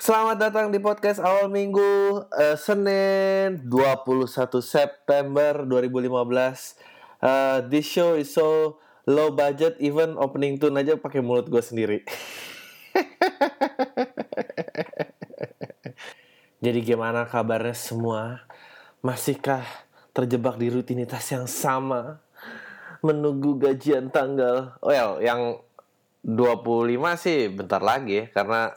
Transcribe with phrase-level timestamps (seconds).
[0.00, 6.80] Selamat datang di podcast awal minggu eh, Senin 21 September 2015.
[7.20, 12.00] Eh, this show is so low budget, even opening tune aja pakai mulut gue sendiri.
[16.64, 18.48] Jadi gimana kabarnya semua?
[19.04, 19.60] Masihkah
[20.16, 22.24] terjebak di rutinitas yang sama?
[23.04, 24.76] Menunggu gajian tanggal.
[24.80, 25.60] Well, yang
[26.26, 28.74] 25 sih bentar lagi ya Karena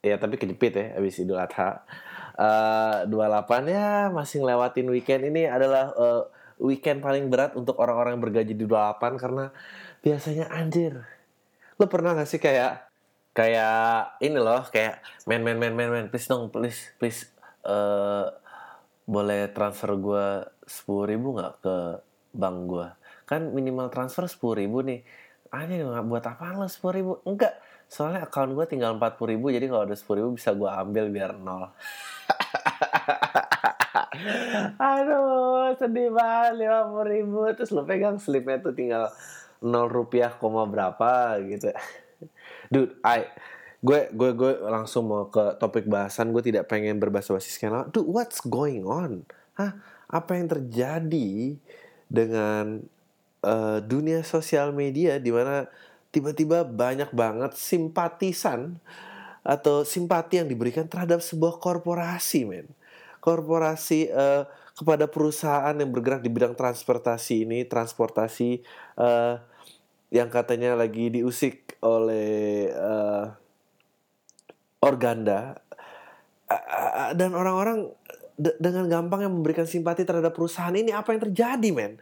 [0.00, 1.84] ya tapi kejepit ya habis Idul Adha.
[2.40, 5.22] Eh, 28 ya masih ngelewatin weekend.
[5.28, 6.22] Ini adalah eh,
[6.60, 9.44] weekend paling berat untuk orang-orang yang bergaji di 28 karena
[10.00, 11.04] biasanya anjir.
[11.76, 12.90] Lo pernah gak sih kayak
[13.30, 17.30] kayak ini loh kayak men men men men men please dong please please
[17.62, 18.26] eh
[19.06, 20.26] boleh transfer gue
[20.66, 21.76] sepuluh ribu nggak ke
[22.34, 22.88] bank gue
[23.30, 25.06] kan minimal transfer sepuluh ribu nih
[25.54, 27.54] nggak buat apa lo sepuluh ribu enggak
[27.86, 31.06] soalnya account gue tinggal empat puluh ribu jadi kalau ada sepuluh ribu bisa gue ambil
[31.14, 31.70] biar nol
[34.78, 37.40] Aduh, sedih banget lima puluh ribu.
[37.56, 39.08] Terus lo pegang slipnya tuh tinggal
[39.64, 41.72] nol rupiah koma berapa gitu.
[42.68, 43.26] Dude, I,
[43.80, 46.30] gue gue gue langsung mau ke topik bahasan.
[46.30, 47.86] Gue tidak pengen berbahasa basi sekian lama.
[47.90, 49.24] Dude, what's going on?
[49.56, 49.74] Hah?
[50.10, 51.56] Apa yang terjadi
[52.10, 52.82] dengan
[53.44, 55.66] eh, dunia sosial media di mana
[56.10, 58.78] tiba-tiba banyak banget simpatisan
[59.40, 62.68] atau simpati yang diberikan terhadap sebuah korporasi, men.
[63.24, 64.44] Korporasi eh,
[64.76, 68.60] kepada perusahaan yang bergerak di bidang transportasi ini, transportasi
[68.96, 69.34] eh,
[70.10, 73.24] yang katanya lagi diusik oleh eh,
[74.80, 75.60] Organda
[77.12, 77.92] dan orang-orang
[78.40, 82.00] de- dengan gampang yang memberikan simpati terhadap perusahaan ini apa yang terjadi, men?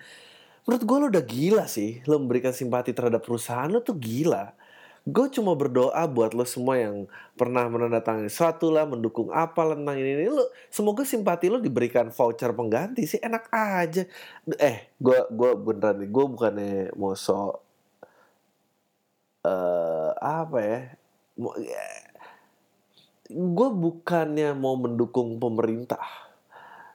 [0.68, 4.52] Menurut gue lo udah gila sih, lo memberikan simpati terhadap perusahaan lo tuh gila.
[5.08, 10.20] Gue cuma berdoa buat lo semua yang pernah menandatangani suatu lah, mendukung apa tentang ini,
[10.20, 10.28] ini.
[10.28, 14.04] Lo, semoga simpati lo diberikan voucher pengganti sih, enak aja.
[14.60, 17.64] Eh, gue gua beneran nih, gue bukannya mau so
[19.48, 20.80] eh apa ya?
[21.40, 21.56] Mau,
[23.32, 26.04] gue bukannya mau mendukung pemerintah,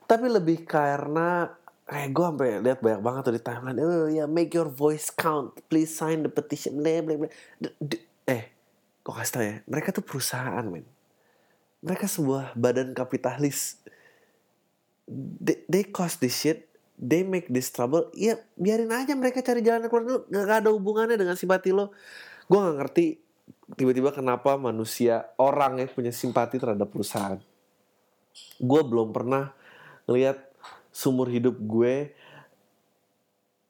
[0.06, 1.50] tapi lebih karena
[1.84, 3.80] eh gue sampai lihat banyak banget tuh di timeline.
[3.84, 5.52] Oh ya make your voice count.
[5.68, 6.80] Please sign the petition.
[6.80, 7.30] Bla bla bla.
[8.24, 8.44] Eh
[9.04, 10.88] gue kasih tau ya mereka tuh perusahaan men.
[11.84, 13.84] Mereka sebuah badan kapitalis.
[15.44, 16.72] They, they cost this shit.
[16.96, 18.08] They make this trouble.
[18.16, 20.20] Ya biarin aja mereka cari jalan keluar dulu.
[20.32, 21.92] Gak, gak ada hubungannya dengan simpati lo.
[22.48, 23.20] Gue gak ngerti
[23.76, 27.44] tiba-tiba kenapa manusia orang yang punya simpati terhadap perusahaan.
[28.56, 29.52] Gue belum pernah
[30.08, 30.53] ngelihat
[30.94, 32.14] sumur hidup gue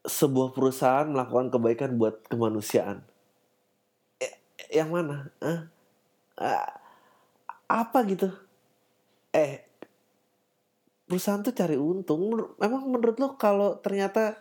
[0.03, 3.07] sebuah perusahaan melakukan kebaikan buat kemanusiaan.
[4.19, 4.35] Eh,
[4.75, 5.31] yang mana?
[6.35, 6.75] Ah,
[7.71, 8.27] apa gitu?
[9.31, 9.63] Eh,
[11.07, 12.35] perusahaan tuh cari untung.
[12.59, 14.35] Memang menurut lo kalau ternyata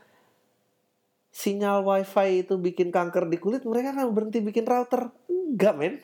[1.30, 5.14] sinyal wifi itu bikin kanker di kulit, mereka akan berhenti bikin router?
[5.30, 5.94] Enggak, men.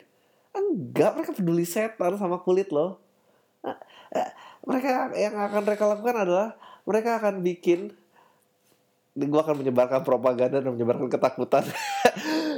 [0.55, 2.97] Enggak, mereka peduli setan sama kulit lo.
[4.09, 4.29] Eh,
[4.65, 6.57] mereka yang akan mereka lakukan adalah
[6.89, 7.93] mereka akan bikin
[9.13, 11.67] gue akan menyebarkan propaganda dan menyebarkan ketakutan.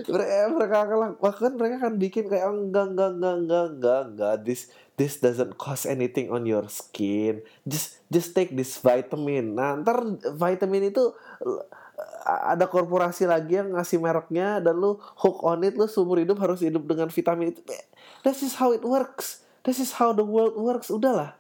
[0.02, 4.36] Mereka mereka akan lakukan mereka akan bikin kayak enggak enggak enggak enggak enggak enggak.
[4.42, 4.62] This
[4.98, 7.46] this doesn't cost anything on your skin.
[7.70, 9.54] Just just take this vitamin.
[9.54, 10.02] Nah ntar
[10.34, 11.14] vitamin itu
[11.46, 11.62] uh,
[12.26, 16.66] ada korporasi lagi yang ngasih mereknya dan lu hook on it lu seumur hidup harus
[16.66, 17.62] hidup dengan vitamin itu.
[18.26, 19.46] That's is how it works.
[19.62, 20.90] This is how the world works.
[20.90, 21.38] Udahlah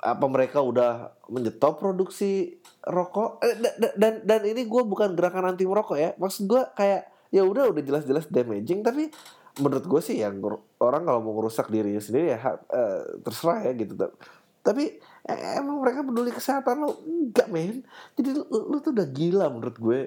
[0.00, 3.44] apa mereka udah menyetop produksi rokok?
[3.44, 6.10] Eh, da- da- dan dan ini gue bukan gerakan anti merokok ya.
[6.16, 8.80] Maksud gue kayak ya udah udah jelas-jelas damaging.
[8.80, 9.12] Tapi
[9.60, 10.40] menurut gue sih yang
[10.80, 12.38] orang kalau mau ngerusak dirinya sendiri ya
[12.72, 13.94] eh, terserah ya gitu.
[14.64, 14.84] Tapi
[15.28, 17.04] eh, emang mereka peduli kesehatan lo?
[17.04, 17.84] Enggak men.
[18.16, 20.00] Jadi lu tuh udah gila menurut gue.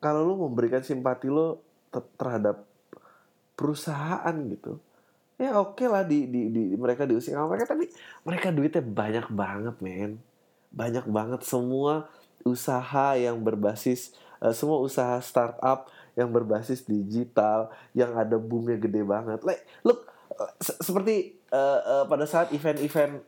[0.00, 1.60] Kalau lu memberikan simpati lo
[1.92, 2.64] ter- terhadap
[3.60, 4.80] perusahaan gitu
[5.40, 7.32] ya oke lah di, di, di mereka diusir.
[7.32, 7.88] Sama mereka tapi
[8.28, 10.20] mereka duitnya banyak banget men.
[10.68, 11.40] Banyak banget.
[11.48, 12.12] Semua
[12.44, 14.12] usaha yang berbasis
[14.44, 19.40] eh, semua usaha startup yang berbasis digital yang ada boomnya gede banget.
[19.40, 20.04] Like look
[20.36, 23.24] eh, se- seperti eh, eh, pada saat event-event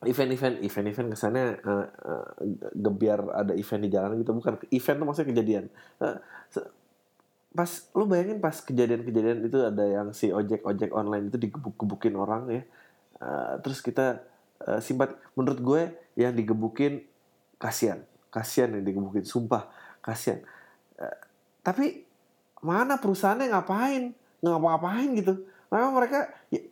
[0.00, 2.24] event-event event-event kesannya eh, eh,
[2.72, 4.32] gebiar ada event di jalan gitu.
[4.32, 5.64] Bukan event tuh maksudnya kejadian.
[6.48, 6.79] Se-
[7.50, 12.46] pas lu bayangin pas kejadian-kejadian itu ada yang si ojek ojek online itu digebuk-gebukin orang
[12.46, 12.62] ya.
[13.20, 14.22] Eh, terus kita
[14.62, 15.82] eh, simpati menurut gue
[16.14, 17.02] yang digebukin
[17.58, 18.06] kasihan.
[18.30, 19.66] Kasihan yang digebukin sumpah
[19.98, 20.38] kasihan.
[20.94, 21.18] Eh,
[21.66, 22.06] tapi
[22.62, 24.14] mana perusahaannya ngapain?
[24.40, 25.34] Ngapa-ngapain gitu.
[25.74, 26.62] Memang mereka ya,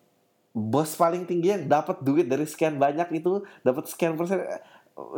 [0.55, 4.47] bos paling tinggi yang dapat duit dari sekian banyak itu dapat sekian persen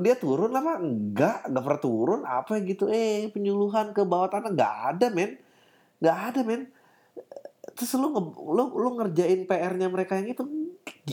[0.01, 0.81] dia turun apa?
[0.81, 2.21] Enggak enggak pernah turun.
[2.25, 2.89] Apa gitu?
[2.89, 5.50] Eh penyuluhan ke bawah tanah nggak ada men
[6.01, 6.69] nggak ada men.
[7.77, 10.43] Terus lu nge, lu lu ngerjain PR-nya mereka yang itu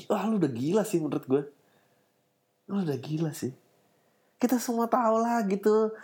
[0.07, 1.43] wah lu udah gila sih menurut gue
[2.67, 3.55] lu udah gila sih.
[4.37, 5.95] Kita semua tahu lah gitu.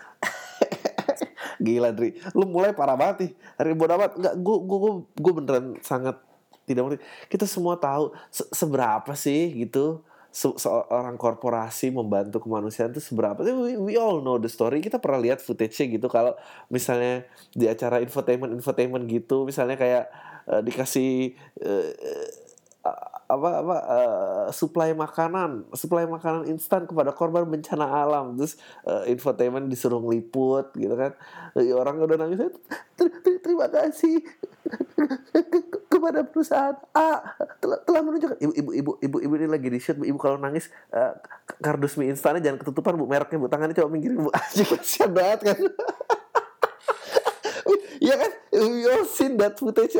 [1.64, 2.18] Gila Dri.
[2.34, 3.32] Lu mulai parah banget nih.
[3.60, 4.12] Hari bodoh amat.
[4.18, 6.18] Nggak gue gue gue beneran sangat
[6.64, 7.04] tidak mengerti.
[7.30, 10.02] Kita semua tahu se seberapa sih gitu
[10.34, 13.38] se seorang korporasi membantu kemanusiaan itu seberapa?
[13.46, 14.82] We, we all know the story.
[14.82, 16.10] Kita pernah lihat footage-nya gitu.
[16.10, 16.34] Kalau
[16.74, 20.10] misalnya di acara infotainment infotainment gitu misalnya kayak
[20.50, 21.90] uh, dikasih uh,
[23.28, 28.36] apa apa uh, suplai makanan suplai makanan instan kepada korban bencana alam.
[28.36, 31.16] Terus uh, infotainment disuruh ngeliput gitu kan.
[31.76, 32.52] Orang udah nangis
[33.44, 34.22] terima kasih.
[35.92, 37.22] Kepada perusahaan A
[37.62, 38.38] telah, telah menunjukkan.
[38.42, 41.14] Ibu ibu ibu ibu ibu ini lagi di shoot ibu kalau nangis uh,
[41.62, 43.06] kardus mie instannya jangan ketutupan bu.
[43.06, 43.48] Mereknya bu.
[43.52, 44.32] Tangannya coba minggirin bu.
[44.34, 45.58] Aja kasihan banget kan?
[48.04, 48.32] Iya kan?
[48.54, 49.98] We all seen that footage.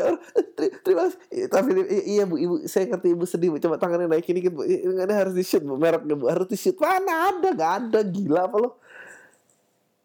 [0.86, 1.50] Terima kasih.
[1.50, 1.70] Tapi
[2.06, 3.58] iya bu, ibu saya ngerti ibu sedih bu.
[3.58, 4.62] Coba tangannya naikin dikit bu.
[4.62, 5.74] Ini harus di shoot bu.
[5.74, 6.78] Mereknya bu harus di shoot.
[6.78, 7.50] Mana ada?
[7.50, 8.00] Gak ada.
[8.06, 8.78] Gila apa lo?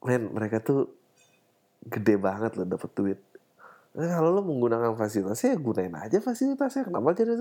[0.01, 0.89] Men, mereka tuh
[1.85, 3.19] gede banget loh dapat duit.
[3.89, 6.87] Nah, kalau lo menggunakan fasilitasnya, ya gunain aja fasilitasnya.
[6.87, 7.33] Kenapa jadi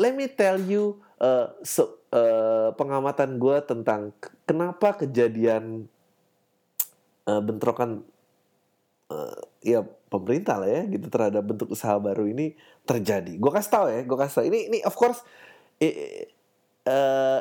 [0.00, 4.16] Let me tell you uh, so, uh, pengamatan gue tentang
[4.48, 5.86] kenapa kejadian
[7.28, 8.02] uh, bentrokan
[9.12, 12.56] uh, ya pemerintah lah ya gitu terhadap bentuk usaha baru ini
[12.88, 13.36] terjadi.
[13.36, 14.44] Gue kasih tau ya, gue kasih tau.
[14.48, 15.20] Ini ini of course
[15.78, 16.32] eh,
[16.88, 17.40] uh,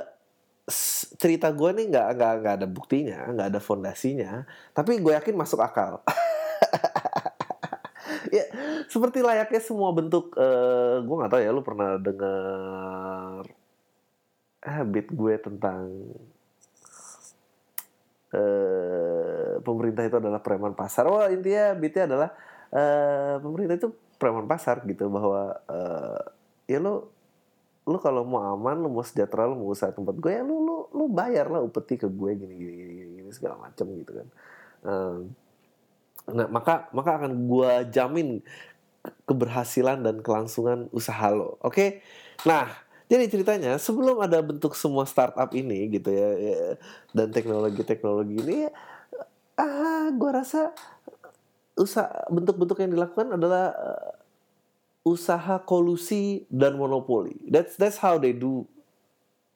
[1.18, 4.44] cerita gue nih nggak nggak nggak ada buktinya, nggak ada fondasinya.
[4.76, 6.04] Tapi gue yakin masuk akal.
[8.36, 8.48] ya
[8.88, 13.44] seperti layaknya semua bentuk uh, gue nggak tahu ya lu pernah dengar
[14.62, 15.84] habit gue tentang
[18.32, 19.11] uh,
[19.62, 21.08] pemerintah itu adalah preman pasar.
[21.08, 22.30] Wah intinya bitnya adalah
[22.74, 26.22] uh, pemerintah itu preman pasar gitu bahwa uh,
[26.70, 27.10] ya lo
[27.82, 30.78] lu kalau mau aman, lu mau sejahtera, lu mau usaha tempat gue ya lu lu
[30.94, 34.28] lu bayar lah upeti ke gue gini gini gini, gini segala macam gitu kan.
[34.86, 35.18] Uh,
[36.30, 38.46] nah maka maka akan gue jamin
[39.26, 41.58] keberhasilan dan kelangsungan usaha lo.
[41.58, 41.90] Oke, okay?
[42.46, 42.70] nah
[43.12, 46.56] jadi ceritanya sebelum ada bentuk semua startup ini gitu ya, ya
[47.12, 48.60] dan teknologi-teknologi ini
[49.62, 50.74] ah gue rasa
[51.78, 54.12] usaha bentuk-bentuk yang dilakukan adalah uh,
[55.06, 57.38] usaha kolusi dan monopoli.
[57.46, 58.66] That's that's how they do.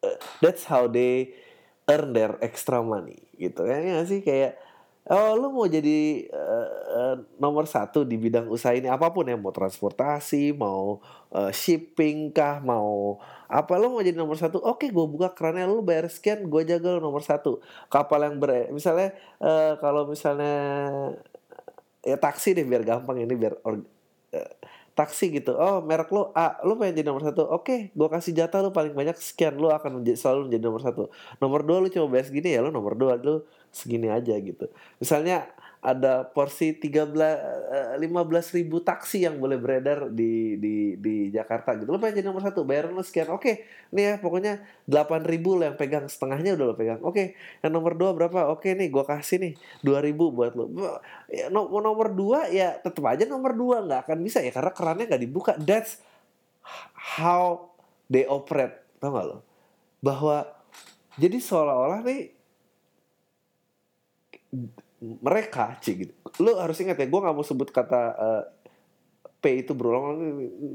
[0.05, 1.33] Uh, that's how they
[1.89, 4.57] earn their extra money gitu ya, ya sih kayak
[5.05, 9.37] oh lu mau jadi uh, uh, nomor satu di bidang usaha ini apa pun ya
[9.37, 10.97] mau transportasi mau
[11.29, 14.57] uh, shipping kah mau apa lu mau jadi nomor satu?
[14.61, 17.61] Oke gue buka kerannya lu bayar sekian gue jaga lu nomor satu.
[17.87, 20.55] Kapal yang ber misalnya uh, kalau misalnya
[22.05, 23.81] ya taksi deh biar gampang ini biar or,
[24.33, 24.51] uh,
[24.95, 25.53] taksi gitu.
[25.55, 27.45] Oh merek lu A lu pengen jadi nomor satu?
[27.47, 31.03] Oke gue kasih jatah lu paling banyak sekian lu akan menjadi, selalu menjadi nomor satu.
[31.39, 34.71] Nomor dua lu coba bayar segini ya lu nomor dua lu segini aja gitu.
[34.97, 35.51] Misalnya
[35.85, 41.93] ada porsi 13 15 eh, ribu taksi yang boleh beredar di di di Jakarta gitu.
[41.93, 43.29] Lo pengen jadi nomor satu, bayar lo sekian.
[43.29, 46.99] Oke, nih ya pokoknya 8 ribu lo yang pegang setengahnya udah lo pegang.
[47.05, 48.49] Oke, yang nomor dua berapa?
[48.49, 49.53] Oke nih, gue kasih nih
[49.85, 50.65] 2 ribu buat lo.
[51.29, 55.21] Ya, nomor dua ya tetap aja nomor dua nggak akan bisa ya karena kerannya nggak
[55.21, 55.53] dibuka.
[55.61, 56.01] That's
[57.17, 57.69] how
[58.09, 59.37] they operate, tau gak lo?
[60.01, 60.49] Bahwa
[61.21, 62.33] jadi seolah-olah nih
[65.21, 66.13] mereka cik gitu.
[66.41, 68.43] Lu harus ingat ya gue nggak mau sebut kata uh,
[69.39, 70.17] P itu berulang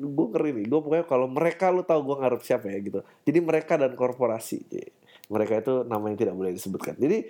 [0.06, 0.66] gue ngeri nih.
[0.70, 3.00] Gue pokoknya kalau mereka lu tahu gue ngarep siapa ya gitu.
[3.26, 4.62] Jadi mereka dan korporasi
[5.30, 6.94] mereka itu nama yang tidak boleh disebutkan.
[6.98, 7.26] Jadi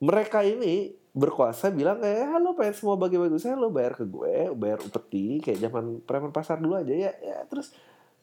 [0.00, 4.78] mereka ini berkuasa bilang kayak halo pengen semua bagi-bagi saya lo bayar ke gue bayar
[4.78, 7.74] upeti kayak zaman preman pasar dulu aja ya, ya terus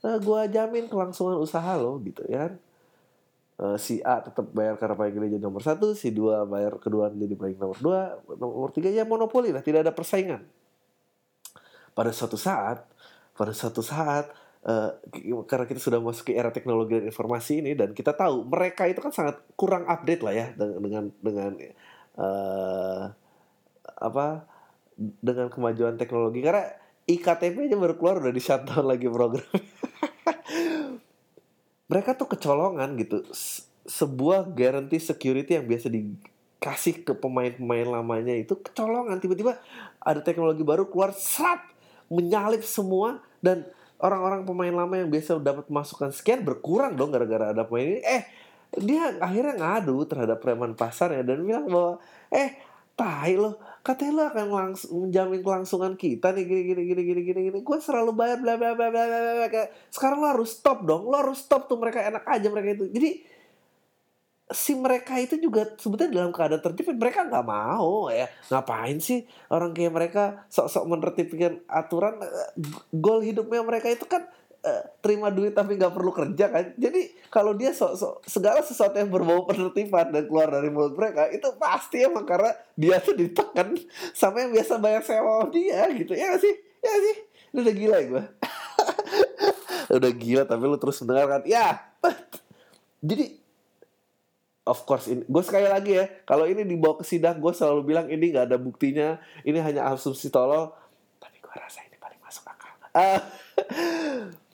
[0.07, 2.53] eh, gue jamin kelangsungan usaha lo gitu ya kan
[3.61, 7.09] uh, si A tetap bayar karena paling gede jadi nomor satu, si dua bayar kedua
[7.13, 7.99] jadi paling nomor dua,
[8.37, 9.49] nomor tiga ya monopoli.
[9.53, 10.45] Lah, tidak ada persaingan.
[11.97, 12.85] Pada suatu saat,
[13.33, 14.29] pada suatu saat
[14.65, 14.91] uh,
[15.49, 19.01] karena kita sudah masuk ke era teknologi dan informasi ini dan kita tahu mereka itu
[19.01, 21.51] kan sangat kurang update lah ya dengan dengan
[22.21, 23.03] uh,
[23.97, 24.45] apa
[24.97, 26.45] dengan kemajuan teknologi.
[26.45, 26.69] Karena
[27.07, 29.47] iktp aja baru keluar udah di shutdown lagi program
[31.87, 33.23] mereka tuh kecolongan gitu.
[33.87, 39.19] Sebuah guarantee security yang biasa dikasih ke pemain-pemain lamanya itu kecolongan.
[39.23, 39.55] Tiba-tiba
[40.03, 41.63] ada teknologi baru keluar serat
[42.11, 43.67] menyalip semua dan
[43.99, 48.01] orang-orang pemain lama yang biasa dapat masukan sekian berkurang dong gara-gara ada pemain ini.
[48.03, 48.23] Eh
[48.77, 52.59] dia akhirnya ngadu terhadap preman pasar ya dan bilang bahwa eh
[52.99, 53.55] tai lo
[53.87, 57.59] katanya lo akan langsung menjamin kelangsungan kita nih gini gini gini gini gini gini.
[57.63, 61.07] Gue selalu bayar bla bla bla bla bla kayak sekarang lo harus stop dong.
[61.07, 62.91] Lo harus stop tuh mereka enak aja mereka itu.
[62.91, 63.09] Jadi
[64.47, 68.27] si mereka itu juga sebetulnya dalam keadaan terjepit mereka nggak mau ya.
[68.51, 72.19] Ngapain sih orang kayak mereka sok-sok menertibkan aturan?
[72.91, 74.27] Goal hidupnya mereka itu kan
[74.67, 76.75] uh, terima duit tapi nggak perlu kerja kan?
[76.75, 81.47] Jadi kalau dia sok-sok segala sesuatu yang berbau penertiban dan keluar dari mulut mereka itu
[81.55, 83.79] pasti emang karena dia tuh ditekan
[84.11, 86.11] sama yang biasa bayar sewa dia gitu.
[86.11, 86.53] Ya gak sih?
[86.83, 87.15] Ya gak sih?
[87.55, 88.23] Lu udah gila ya gue
[90.03, 91.47] udah gila tapi lu terus mendengarkan.
[91.47, 91.87] Ya
[93.01, 93.25] jadi
[94.67, 98.07] of course ini gue sekali lagi ya kalau ini dibawa ke sidang gue selalu bilang
[98.11, 100.75] ini nggak ada buktinya ini hanya asumsi tolol
[101.21, 102.73] tapi gue rasa ini paling masuk akal.
[102.91, 103.21] Uh,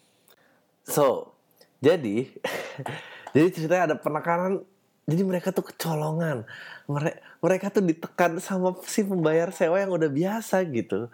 [0.83, 1.35] so
[1.83, 2.27] jadi
[3.35, 4.63] jadi ceritanya ada penekanan
[5.03, 6.47] jadi mereka tuh kecolongan.
[6.87, 11.11] Mereka mereka tuh ditekan sama si pembayar sewa yang udah biasa gitu.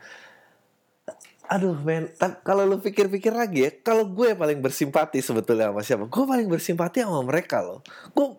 [1.49, 2.13] Aduh men
[2.45, 6.05] kalau lu pikir-pikir lagi ya kalau gue paling bersimpati sebetulnya sama siapa?
[6.05, 7.81] Gue paling bersimpati sama mereka loh.
[8.13, 8.37] Gue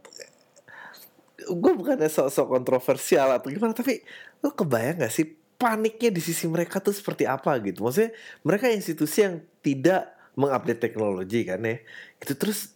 [1.51, 4.07] gue bukannya sok-sok kontroversial atau gimana tapi
[4.39, 5.27] lo kebayang gak sih
[5.59, 7.83] paniknya di sisi mereka tuh seperti apa gitu?
[7.83, 8.15] Maksudnya
[8.47, 11.77] mereka institusi yang tidak mengupdate teknologi kan ya.
[12.17, 12.73] Gitu terus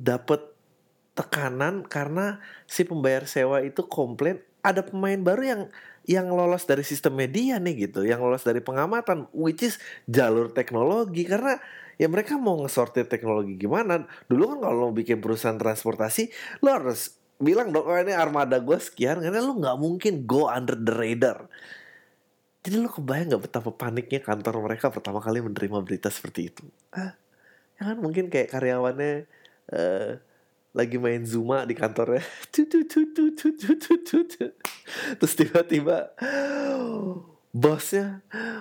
[0.00, 0.40] dapat
[1.12, 5.62] tekanan karena si pembayar sewa itu komplain ada pemain baru yang
[6.08, 9.76] yang lolos dari sistem media nih gitu yang lolos dari pengamatan which is
[10.08, 11.28] jalur teknologi.
[11.28, 11.60] Karena
[12.00, 14.08] ya mereka mau ngesortir teknologi gimana.
[14.30, 16.32] Dulu kan kalau bikin perusahaan transportasi
[16.64, 20.74] lo harus bilang dong oh ini armada gue sekian karena lu nggak mungkin go under
[20.74, 21.46] the radar
[22.62, 26.64] jadi lu kebayang nggak betapa paniknya kantor mereka pertama kali menerima berita seperti itu?
[26.90, 27.14] Ah,
[27.78, 29.30] ya kan mungkin kayak karyawannya
[29.70, 30.18] uh,
[30.74, 32.22] lagi main Zuma di kantornya.
[35.18, 36.12] Terus tiba-tiba
[37.48, 38.20] bosnya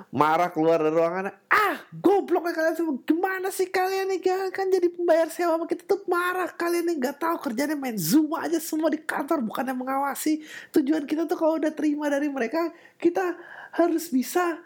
[0.10, 4.20] marah keluar dari ruangan ah goblok ya kalian semua gimana sih kalian nih?
[4.24, 6.96] Kan, kan jadi pembayar sewa sama kita tuh marah kalian nih.
[7.02, 10.42] Nggak tahu kerjanya main zoom aja semua di kantor bukannya mengawasi.
[10.72, 13.36] Tujuan kita tuh kalau udah terima dari mereka kita
[13.78, 14.58] harus bisa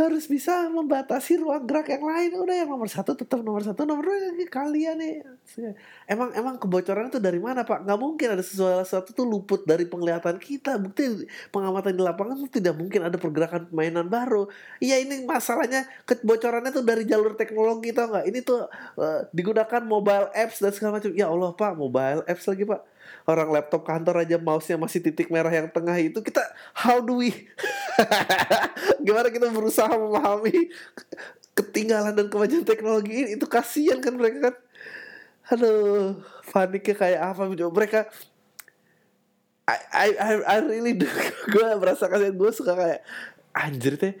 [0.00, 2.30] harus bisa membatasi ruang gerak yang lain.
[2.40, 5.20] Udah yang nomor satu tetap nomor satu nomor dua kalian nih.
[6.08, 7.84] Emang emang kebocoran itu dari mana pak?
[7.84, 10.80] Nggak mungkin ada sesuatu tuh luput dari penglihatan kita.
[10.80, 14.48] Bukti pengamatan di lapangan tuh tidak mungkin ada pergerakan mainan baru.
[14.80, 18.24] Iya ini masalahnya kebocorannya tuh dari jalur teknologi tau nggak?
[18.24, 21.12] Ini tuh uh, digunakan mobile apps dan segala macam.
[21.12, 22.80] Ya allah pak mobile apps lagi pak
[23.28, 26.42] orang laptop kantor aja mouse-nya masih titik merah yang tengah itu kita
[26.74, 27.30] how do we?
[29.06, 30.72] Gimana kita berusaha memahami
[31.54, 33.28] ketinggalan dan kemajuan teknologi ini?
[33.36, 34.56] Itu kasihan kan mereka kan?
[35.56, 37.42] Aduh paniknya kayak apa?
[37.48, 38.00] Mereka
[39.70, 41.06] I I I, I really do
[41.52, 43.00] gue merasa kayak gue suka kayak
[43.54, 44.14] anjir teh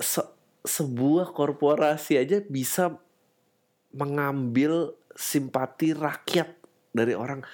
[0.00, 0.20] se
[0.66, 2.98] sebuah korporasi aja bisa
[3.94, 6.55] mengambil simpati rakyat
[6.96, 7.44] dari orang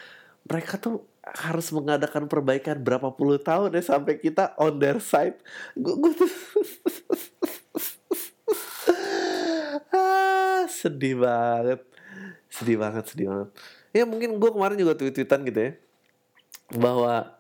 [0.47, 5.39] mereka tuh harus mengadakan perbaikan berapa puluh tahun ya sampai kita on their side.
[5.79, 6.31] Gue, gue tuh
[9.95, 11.81] ah, sedih banget.
[12.51, 13.49] Sedih banget sedih banget.
[13.95, 15.73] Ya mungkin gue kemarin juga tweet-tweetan gitu ya
[16.73, 17.37] bahwa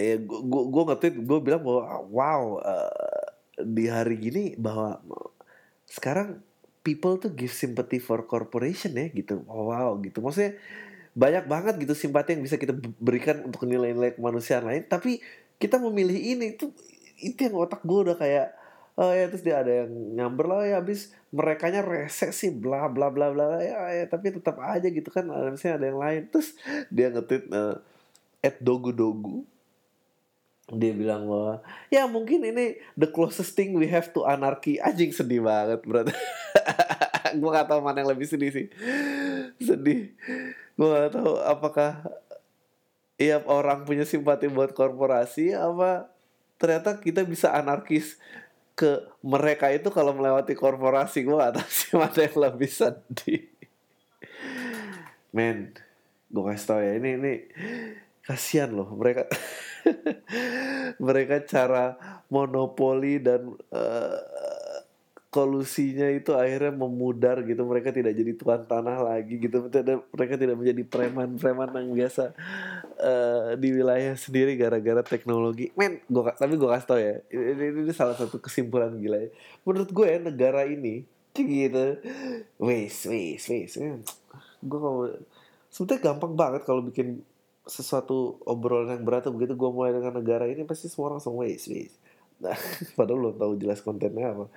[0.00, 3.26] ya gue gue nge-tweet gue bilang bahwa wow uh,
[3.60, 4.98] di hari gini bahwa
[5.86, 6.40] sekarang
[6.82, 9.44] people tuh give sympathy for corporation ya gitu.
[9.46, 10.18] Wow gitu.
[10.18, 10.58] Maksudnya
[11.12, 14.84] banyak banget gitu simpati yang bisa kita berikan untuk nilai-nilai kemanusiaan lain.
[14.88, 15.20] Tapi
[15.60, 16.72] kita memilih ini itu
[17.20, 18.56] itu yang otak gue udah kayak
[18.98, 23.08] oh ya terus dia ada yang nyamber lah ya habis mereka nya sih bla bla
[23.08, 26.22] bla bla ya, ya tapi tetap aja gitu kan misalnya ada yang lain.
[26.32, 26.48] Terus
[26.88, 27.76] dia ngetit uh,
[28.42, 29.44] at dogu dogu
[30.72, 31.60] dia bilang bahwa
[31.92, 36.14] ya mungkin ini the closest thing we have to anarchy anjing sedih banget berarti
[37.34, 38.66] gue gak tahu mana yang lebih sedih sih.
[39.58, 40.12] Sedih.
[40.76, 42.04] Gue gak tahu apakah
[43.20, 46.10] iya orang punya simpati buat korporasi apa
[46.58, 48.18] ternyata kita bisa anarkis
[48.72, 51.26] ke mereka itu kalau melewati korporasi.
[51.26, 53.42] Gue gak tahu sih mana yang lebih sedih.
[55.32, 55.72] Men
[56.32, 57.34] gue kasih tau ya ini ini
[58.24, 59.28] kasihan loh mereka.
[61.06, 61.98] Mereka cara
[62.30, 64.18] monopoli dan uh,
[65.32, 67.64] kolusinya itu akhirnya memudar gitu.
[67.64, 69.64] Mereka tidak jadi tuan tanah lagi gitu.
[70.12, 72.36] Mereka tidak menjadi preman-preman yang biasa
[73.00, 75.72] uh, di wilayah sendiri gara-gara teknologi.
[75.72, 79.30] Men gua tapi gue kasih tau ya ini, ini, ini salah satu kesimpulan gila ya.
[79.64, 81.86] Menurut gue ya negara ini gitu.
[82.60, 83.72] Wes wes wes.
[84.60, 85.08] Gue kalau
[85.72, 87.24] sebetulnya gampang banget kalau bikin
[87.64, 91.64] sesuatu obrolan yang berat begitu gue mulai dengan negara ini pasti semua orang langsung wes
[91.72, 91.96] wes.
[92.44, 92.52] Nah
[93.00, 94.52] padahal belum tahu jelas kontennya apa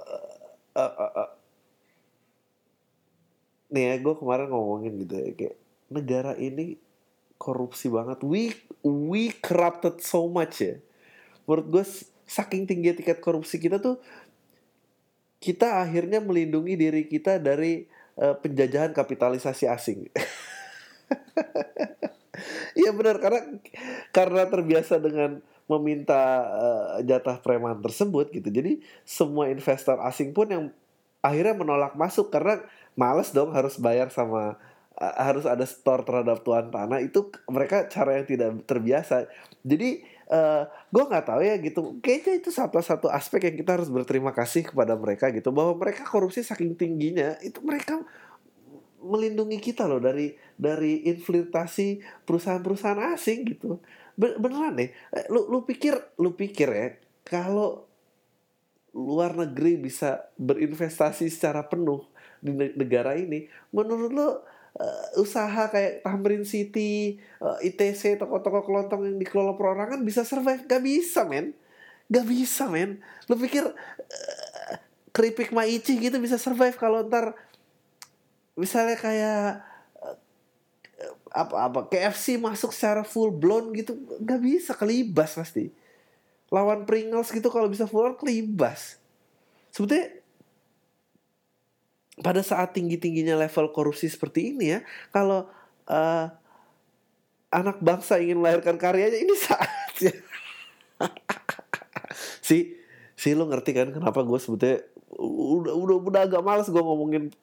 [0.00, 1.30] uh, uh,
[3.74, 5.56] nih ya gue kemarin ngomongin gitu ya kayak
[5.90, 6.78] negara ini
[7.38, 8.22] korupsi banget.
[8.24, 10.78] We we corrupted so much ya.
[11.44, 11.84] Menurut gue
[12.24, 14.00] saking tinggi tingkat korupsi kita tuh
[15.42, 17.84] kita akhirnya melindungi diri kita dari
[18.16, 20.08] uh, penjajahan kapitalisasi asing.
[22.74, 23.40] Iya benar karena
[24.10, 28.48] karena terbiasa dengan meminta uh, jatah preman tersebut gitu.
[28.52, 30.64] Jadi semua investor asing pun yang
[31.24, 32.60] akhirnya menolak masuk karena
[32.92, 34.60] males dong harus bayar sama
[35.00, 39.24] uh, harus ada store terhadap tuan tanah itu mereka cara yang tidak terbiasa.
[39.64, 41.80] Jadi uh, eh, gue nggak tahu ya gitu.
[42.04, 46.04] Kayaknya itu satu satu aspek yang kita harus berterima kasih kepada mereka gitu bahwa mereka
[46.04, 48.04] korupsi saking tingginya itu mereka
[49.04, 53.80] melindungi kita loh dari dari infiltrasi perusahaan-perusahaan asing gitu
[54.14, 54.90] beneran deh
[55.30, 56.88] lu lu pikir lu pikir ya
[57.26, 57.86] kalau
[58.94, 62.06] luar negeri bisa berinvestasi secara penuh
[62.38, 64.28] di negara ini menurut lo
[64.78, 70.66] uh, usaha kayak Tamrin City, uh, eh, ITC, toko-toko kelontong yang dikelola perorangan bisa survive?
[70.66, 71.54] Gak bisa men,
[72.10, 73.02] gak bisa men.
[73.30, 74.72] Lo pikir uh,
[75.14, 77.38] keripik Maici gitu bisa survive kalau ntar
[78.58, 79.62] misalnya kayak
[81.34, 85.74] apa-apa KFC masuk secara full blown gitu nggak bisa kelibas pasti.
[86.54, 89.02] Lawan Pringles gitu kalau bisa full blown kelibas.
[89.74, 90.22] Sebetulnya
[92.22, 95.50] pada saat tinggi tingginya level korupsi seperti ini ya kalau
[95.90, 96.30] uh,
[97.50, 100.14] anak bangsa ingin melahirkan karyanya ini saatnya.
[102.38, 102.78] Si
[103.18, 104.86] si lo ngerti kan kenapa gue sebetulnya
[105.18, 107.34] udah udah udah agak males gue ngomongin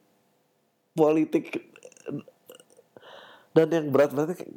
[0.96, 1.71] politik
[3.52, 4.48] dan yang berat banget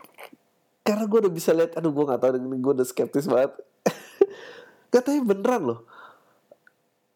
[0.85, 3.57] karena gue udah bisa lihat aduh gue gak tau gue udah skeptis banget.
[4.92, 5.80] Katanya beneran loh.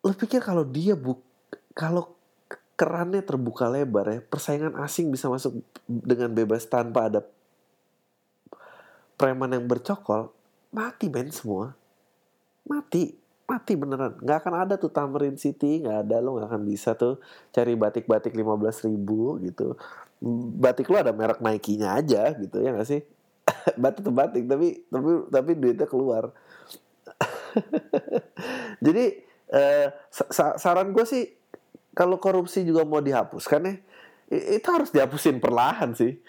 [0.00, 1.20] Lo pikir kalau dia buk
[1.76, 2.16] kalau
[2.80, 7.20] kerannya terbuka lebar ya persaingan asing bisa masuk dengan bebas tanpa ada
[9.18, 10.32] preman yang bercokol
[10.72, 11.76] mati men semua.
[12.64, 13.12] Mati
[13.44, 14.16] mati beneran.
[14.16, 16.24] Nggak akan ada tuh Tamrin City nggak ada.
[16.24, 17.20] Lo nggak akan bisa tuh
[17.52, 19.76] cari batik-batik lima belas ribu gitu
[20.58, 23.02] batik lo ada merek Nike-nya aja gitu ya gak sih?
[23.82, 26.34] Batik tuh batik tapi tapi tapi duitnya keluar.
[28.84, 29.04] Jadi
[29.50, 29.86] eh,
[30.60, 31.24] saran gue sih
[31.96, 33.74] kalau korupsi juga mau dihapuskan ya
[34.28, 36.20] itu harus dihapusin perlahan sih.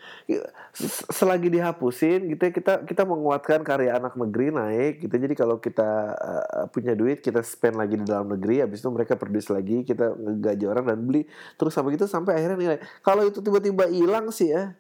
[1.12, 5.15] Selagi dihapusin gitu ya, kita kita menguatkan karya anak negeri naik gitu.
[5.19, 9.19] Jadi kalau kita uh, punya duit kita spend lagi di dalam negeri habis itu mereka
[9.19, 11.27] produce lagi, kita ngegaji orang dan beli
[11.59, 12.79] terus sampai gitu sampai akhirnya nilai.
[13.03, 14.71] Kalau itu tiba-tiba hilang sih ya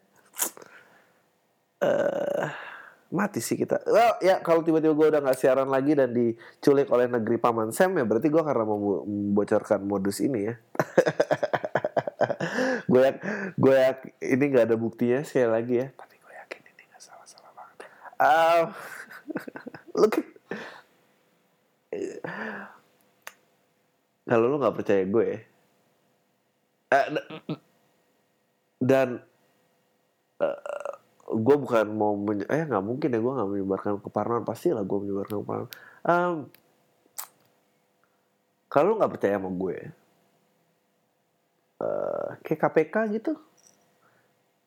[1.83, 2.45] uh,
[3.09, 3.81] mati sih kita.
[3.89, 7.97] Well, ya kalau tiba-tiba gue udah nggak siaran lagi dan diculik oleh negeri paman Sam
[7.97, 10.55] ya berarti gue karena membocorkan modus ini ya.
[12.89, 13.17] gue yak,
[13.53, 15.87] gue yak, ini nggak ada buktinya sekali lagi ya.
[15.93, 17.77] Tapi gue yakin ini nggak salah salah banget.
[18.17, 18.65] Um,
[20.01, 20.27] look at
[24.29, 25.29] kalau lu nggak percaya gue
[26.93, 27.07] uh,
[28.77, 29.25] dan
[30.37, 30.93] uh,
[31.33, 34.97] gue bukan mau menye eh nggak mungkin ya gue nggak menyebarkan keparnoan pasti lah gue
[35.01, 35.69] menyebarkan keparnoan
[36.05, 36.35] um,
[38.69, 39.77] kalau lu nggak percaya sama gue
[42.43, 43.33] kayak KPK gitu.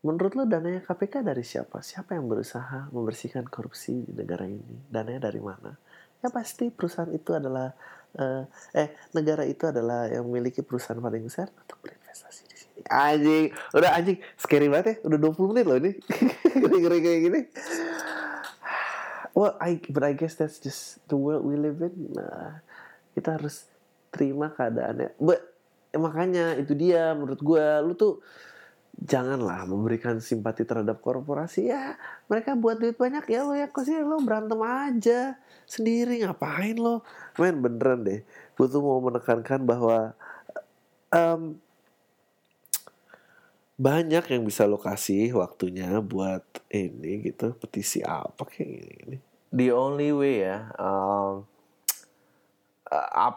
[0.02, 1.78] Menurut lo dananya KPK dari siapa?
[1.78, 4.90] Siapa yang berusaha membersihkan korupsi di negara ini?
[4.90, 5.78] Dananya dari mana?
[6.18, 7.70] Ya pasti perusahaan itu adalah
[8.18, 8.42] uh,
[8.74, 12.80] eh negara itu adalah yang memiliki perusahaan paling besar untuk berinvestasi di sini.
[12.90, 14.96] Anjing udah anjing scary banget ya.
[15.06, 15.92] Udah 20 menit loh ini.
[16.82, 17.40] Ngeri kayak gini.
[19.38, 22.10] Well I but I guess that's just the world we live in.
[22.10, 22.58] Nah,
[23.14, 23.70] kita harus
[24.10, 25.14] terima keadaannya.
[25.22, 25.51] But
[25.92, 28.24] eh, makanya itu dia menurut gue lu tuh
[28.92, 31.96] janganlah memberikan simpati terhadap korporasi ya
[32.28, 37.04] mereka buat duit banyak ya lo ya sih lo berantem aja sendiri ngapain lo
[37.40, 38.20] main beneran deh.
[38.52, 40.12] Gue tuh mau menekankan bahwa
[41.08, 41.56] um,
[43.80, 49.18] banyak yang bisa lo kasih waktunya buat ini gitu petisi apa kayak gini.
[49.52, 51.44] the only way ya um,
[52.92, 53.32] uh,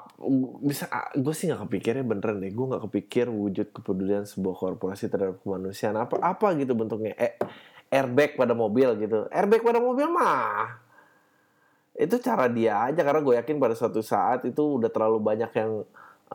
[0.60, 2.52] bisa uh, gue sih nggak kepikirnya beneran deh.
[2.52, 5.96] Gue nggak kepikir wujud kepedulian sebuah korporasi terhadap kemanusiaan.
[5.96, 7.16] Apa apa gitu bentuknya?
[7.16, 7.40] Eh,
[7.88, 9.32] airbag pada mobil gitu.
[9.32, 10.84] Airbag pada mobil mah
[11.96, 13.02] itu cara dia aja.
[13.02, 15.72] Karena gue yakin pada suatu saat itu udah terlalu banyak yang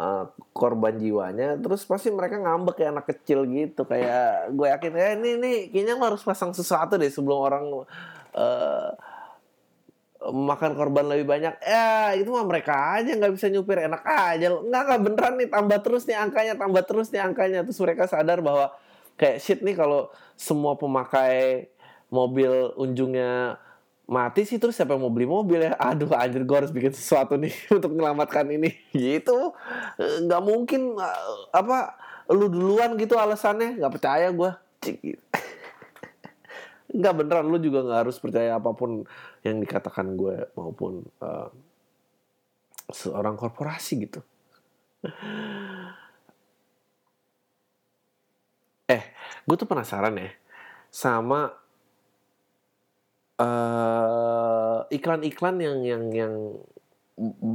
[0.00, 0.24] uh,
[0.56, 3.84] korban jiwanya terus pasti mereka ngambek kayak anak kecil gitu.
[3.84, 7.64] Kayak gue yakin eh ini nih kayaknya lo harus pasang sesuatu deh sebelum orang
[8.34, 8.90] uh,
[10.20, 14.52] makan korban lebih banyak ya itu mah mereka aja nggak bisa nyupir enak aja.
[14.52, 17.60] Nggak nggak beneran nih tambah terus nih angkanya tambah terus nih angkanya.
[17.64, 18.76] Terus mereka sadar bahwa
[19.16, 21.72] kayak shit nih kalau semua pemakai
[22.12, 23.56] mobil unjungnya
[24.10, 25.72] mati sih terus siapa yang mau beli mobil ya?
[25.80, 28.76] Aduh anjir gue harus bikin sesuatu nih untuk menyelamatkan ini.
[28.92, 29.56] Gitu.
[29.96, 31.00] Nggak mungkin
[31.48, 31.96] apa
[32.28, 33.80] lu duluan gitu alasannya.
[33.80, 34.50] Nggak percaya gue
[36.90, 39.06] nggak beneran lu juga nggak harus percaya apa pun
[39.46, 41.48] yang dikatakan gue maupun uh,
[42.90, 44.20] seorang korporasi gitu
[48.94, 49.02] eh
[49.46, 50.34] gue tuh penasaran ya
[50.90, 51.54] sama
[54.90, 56.34] iklan iklan-iklan yang yang yang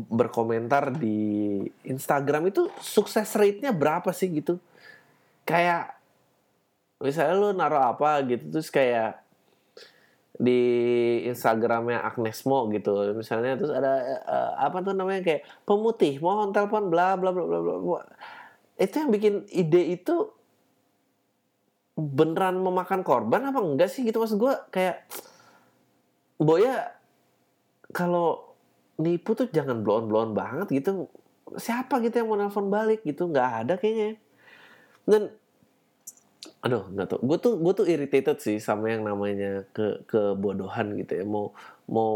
[0.10, 4.58] berkomentar di Instagram itu sukses rate-nya berapa sih gitu?
[5.46, 5.98] Kayak
[7.02, 9.25] misalnya lu naruh apa gitu terus kayak
[10.36, 10.62] di
[11.32, 17.16] Instagramnya Agnesmo gitu misalnya terus ada uh, apa tuh namanya kayak pemutih mohon telepon bla
[17.16, 18.04] bla bla bla bla
[18.76, 20.28] itu yang bikin ide itu
[21.96, 25.08] beneran memakan korban apa enggak sih gitu maksud gue kayak
[26.36, 26.92] Boya
[27.96, 28.60] kalau
[29.00, 31.08] nipu tuh jangan blow on banget gitu.
[31.56, 33.32] Siapa gitu yang mau nelfon balik gitu?
[33.32, 34.20] Nggak ada kayaknya.
[35.08, 35.32] Dan
[36.66, 41.22] aduh nggak tau gue tuh gue tuh irritated sih sama yang namanya ke kebodohan gitu
[41.22, 41.26] ya.
[41.26, 41.54] Mau
[41.86, 42.14] mau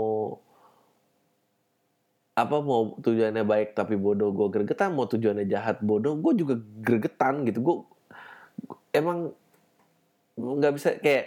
[2.33, 4.97] apa mau tujuannya baik tapi bodoh gue gregetan.
[4.97, 7.62] Mau tujuannya jahat bodoh gue juga gregetan gitu.
[7.62, 7.77] Gue
[8.89, 9.38] emang
[10.33, 11.25] nggak bisa kayak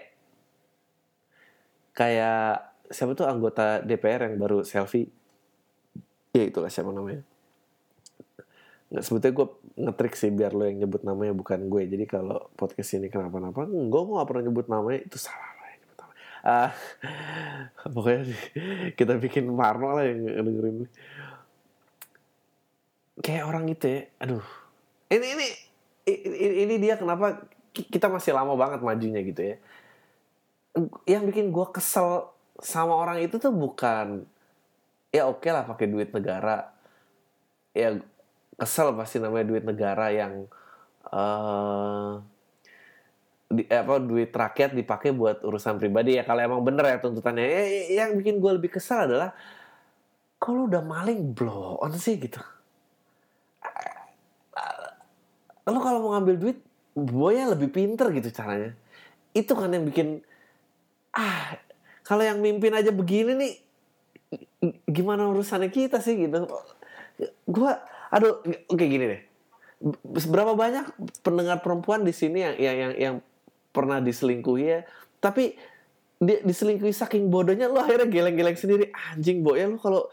[1.94, 5.06] kayak siapa tuh anggota DPR yang baru selfie?
[6.34, 7.22] Ya itulah siapa namanya
[9.00, 9.48] sebetulnya gue
[9.80, 11.82] ngetrik sih biar lo yang nyebut namanya bukan gue.
[11.88, 15.98] Jadi kalau podcast ini kenapa-napa gue gue gak pernah nyebut namanya itu salah lah nyebut
[16.44, 16.70] uh,
[17.94, 18.22] pokoknya
[18.92, 20.78] kita bikin Marno lah yang dengerin
[23.24, 24.44] kayak orang itu ya aduh.
[25.12, 25.48] Ini ini
[26.08, 29.56] ini, ini dia kenapa kita masih lama banget majunya gitu ya.
[31.08, 32.28] Yang bikin gue kesel
[32.60, 34.28] sama orang itu tuh bukan
[35.12, 36.72] ya oke okay lah pakai duit negara.
[37.72, 37.96] Ya
[38.62, 40.46] kesel pasti namanya duit negara yang
[41.10, 42.22] uh,
[43.50, 46.14] di, apa duit rakyat dipakai buat urusan pribadi.
[46.14, 47.42] Ya kalau emang bener ya tuntutannya.
[47.42, 47.62] Ya,
[48.06, 49.34] yang bikin gue lebih kesel adalah
[50.38, 52.38] kalau udah maling blow on sih gitu?
[55.66, 56.58] Lo kalau mau ngambil duit
[56.94, 58.78] boya lebih pinter gitu caranya.
[59.34, 60.22] Itu kan yang bikin
[61.18, 61.58] ah
[62.06, 63.52] kalau yang mimpin aja begini nih
[64.86, 66.46] gimana urusannya kita sih gitu?
[67.46, 67.72] Gue
[68.12, 69.22] aduh oke gini deh.
[70.06, 70.94] Berapa banyak
[71.24, 73.14] pendengar perempuan di sini yang yang yang, yang
[73.72, 74.84] pernah diselingkuhi ya?
[75.18, 75.56] Tapi
[76.22, 78.92] dia diselingkuhi saking bodohnya lo akhirnya geleng-geleng sendiri.
[78.92, 80.06] Anjing boy ya lo kalau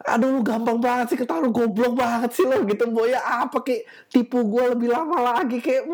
[0.00, 3.48] aduh lu gampang banget sih ketahuan goblok banget sih lo gitu boy ya.
[3.48, 5.90] Apa kayak tipu gue lebih lama lagi kayak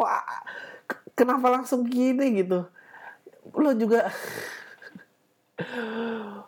[1.17, 2.69] kenapa langsung gini gitu?
[3.57, 4.11] Lo juga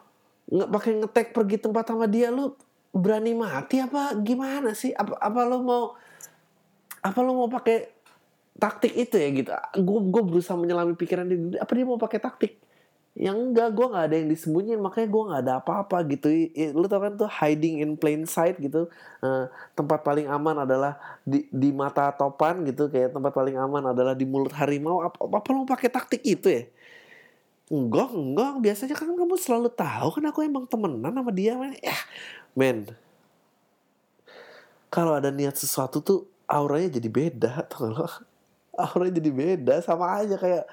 [0.53, 2.57] nggak pakai ngetek pergi tempat sama dia lu
[2.99, 4.91] berani mati apa gimana sih?
[4.93, 5.85] Apa apa lo mau
[6.99, 7.95] apa lo mau pakai
[8.59, 9.51] taktik itu ya gitu?
[9.81, 12.59] Gue gue berusaha menyelami pikiran dia apa dia mau pakai taktik?
[13.19, 16.27] Yang enggak gue nggak ada yang disembunyiin makanya gue nggak ada apa-apa gitu.
[16.75, 18.87] Lu tau kan tuh hiding in plain sight gitu.
[19.19, 20.95] Uh, tempat paling aman adalah
[21.27, 25.03] di di mata topan gitu kayak tempat paling aman adalah di mulut harimau.
[25.03, 26.63] Apa apa lo mau pakai taktik itu ya?
[27.69, 28.53] Enggak, enggak.
[28.65, 31.53] Biasanya kan kamu selalu tahu kan aku emang temenan sama dia.
[31.83, 31.99] Ya,
[32.59, 32.91] men.
[34.91, 37.53] Kalau ada niat sesuatu tuh auranya jadi beda.
[37.71, 38.07] Tuh lo.
[38.83, 39.75] Auranya jadi beda.
[39.79, 40.67] Sama aja kayak.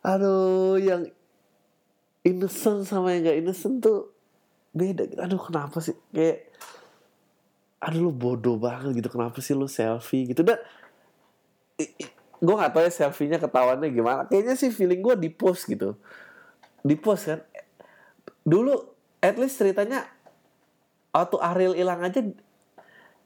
[0.00, 1.04] Aduh, yang
[2.24, 4.12] innocent sama yang gak innocent tuh
[4.72, 5.04] beda.
[5.20, 5.96] Aduh, kenapa sih?
[6.14, 6.48] Kayak.
[7.84, 9.08] Aduh, lu bodoh banget gitu.
[9.12, 10.40] Kenapa sih lu selfie gitu.
[10.40, 10.56] Dan
[12.38, 15.98] gue gak tau ya selfie-nya ketahuannya gimana kayaknya sih feeling gue di post gitu
[16.86, 17.40] di post kan
[18.46, 18.78] dulu
[19.18, 20.06] at least ceritanya
[21.18, 22.20] waktu Ariel hilang aja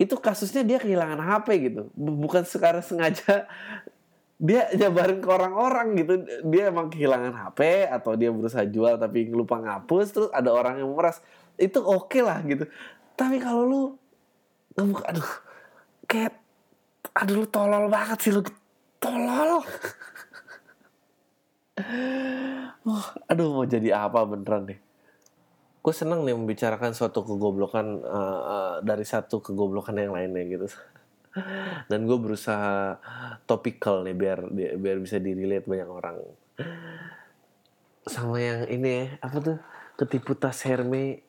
[0.01, 1.83] itu kasusnya dia kehilangan HP gitu.
[1.95, 3.47] Bukan sekarang sengaja
[4.47, 6.15] dia jabarin ke orang-orang gitu.
[6.49, 10.91] Dia emang kehilangan HP atau dia berusaha jual tapi lupa ngapus terus ada orang yang
[10.91, 11.23] meras
[11.61, 12.67] itu oke okay lah gitu.
[13.15, 13.83] Tapi kalau lu
[14.75, 15.31] ngebuk aduh
[16.09, 16.35] kayak
[17.13, 18.43] aduh lu tolol banget sih lu
[18.99, 19.63] tolol.
[22.83, 24.79] Oh, aduh mau jadi apa beneran deh
[25.83, 30.67] gue seneng nih membicarakan suatu kegoblokan uh, uh, dari satu kegoblokan yang lainnya gitu.
[31.91, 33.03] Dan gue berusaha
[33.51, 34.47] topikal nih biar
[34.79, 36.17] biar bisa direlate banyak orang.
[38.07, 39.59] Sama yang ini ya apa tuh?
[39.99, 41.27] Ketipu tas Herme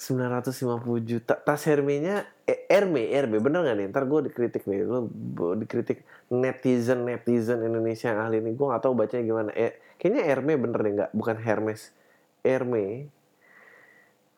[0.00, 1.36] 950 juta.
[1.36, 3.86] Tas Hermenya eh, Herme Herme bener gak nih?
[3.92, 4.80] Ntar gue dikritik nih.
[4.88, 5.12] Lo
[5.60, 8.56] dikritik netizen netizen Indonesia yang ahli ini.
[8.56, 9.50] Gue gak tahu bacanya gimana.
[9.52, 11.10] Eh, kayaknya Herme bener deh nggak?
[11.12, 11.92] Bukan Hermes.
[12.40, 13.12] Herme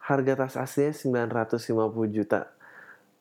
[0.03, 2.51] harga tas aslinya 950 juta.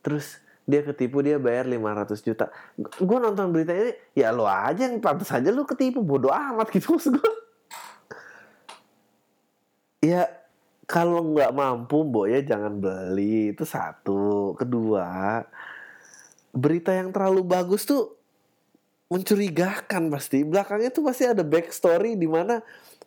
[0.01, 2.49] Terus dia ketipu dia bayar 500 juta.
[2.77, 6.97] Gue nonton berita ini ya lo aja yang pantas aja lo ketipu bodoh amat gitu
[6.97, 7.33] maksud gue
[10.01, 10.25] ya
[10.89, 13.53] kalau nggak mampu mbok ya jangan beli.
[13.53, 14.57] Itu satu.
[14.57, 15.39] Kedua
[16.51, 18.17] berita yang terlalu bagus tuh
[19.13, 20.41] mencurigakan pasti.
[20.41, 22.59] Belakangnya tuh pasti ada backstory di mana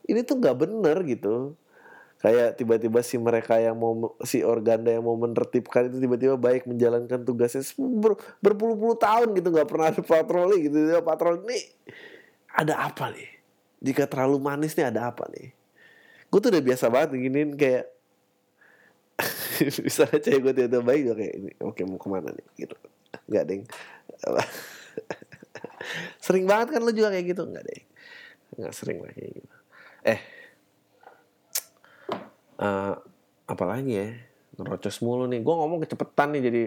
[0.06, 1.58] ini tuh nggak bener gitu
[2.24, 7.20] kayak tiba-tiba si mereka yang mau si organda yang mau menertibkan itu tiba-tiba baik menjalankan
[7.20, 10.88] tugasnya ber, berpuluh-puluh tahun gitu nggak pernah ada patroli gitu.
[10.88, 11.60] Ya patroli ini
[12.48, 13.28] ada apa nih?
[13.84, 15.52] Jika terlalu manis nih ada apa nih?
[16.32, 17.92] Gue tuh udah biasa banget giniin kayak
[19.84, 22.46] misalnya cewek gue tiba-tiba baik gue kayak ini oke mau ke mana nih?
[22.56, 22.76] Gitu.
[23.28, 23.62] Nggak ding
[26.24, 27.44] sering banget kan lo juga kayak gitu?
[27.44, 27.82] Nggak deh
[28.54, 29.54] nggak sering lah kayak gitu.
[30.08, 30.43] Eh
[32.60, 32.94] uh,
[33.48, 34.08] apalagi ya?
[34.54, 35.40] Ngerocos mulu nih.
[35.42, 36.62] Gue ngomong kecepetan nih jadi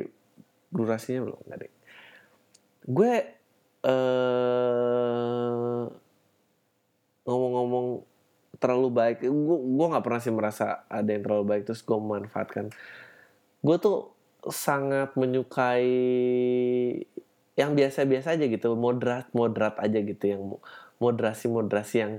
[0.72, 1.72] durasinya belum nggak deh.
[2.88, 3.12] Gue
[3.88, 5.84] uh,
[7.28, 7.88] ngomong-ngomong
[8.58, 12.74] terlalu baik gue gue nggak pernah sih merasa ada yang terlalu baik terus gue memanfaatkan.
[13.64, 14.12] Gue tuh
[14.48, 15.92] sangat menyukai
[17.58, 20.42] yang biasa-biasa aja gitu moderat moderat aja gitu yang
[21.02, 22.14] moderasi moderasi yang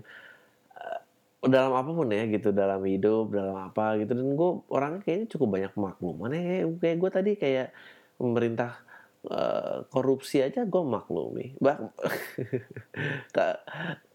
[1.45, 2.51] dalam apa pun ya gitu.
[2.51, 4.13] Dalam hidup dalam apa gitu.
[4.15, 6.67] Dan gue orangnya kayaknya cukup banyak makluman ya.
[6.79, 7.69] Kayak gue tadi kayak
[8.19, 8.73] pemerintah
[9.27, 11.55] uh, korupsi aja gue maklumi.
[11.59, 11.79] Bah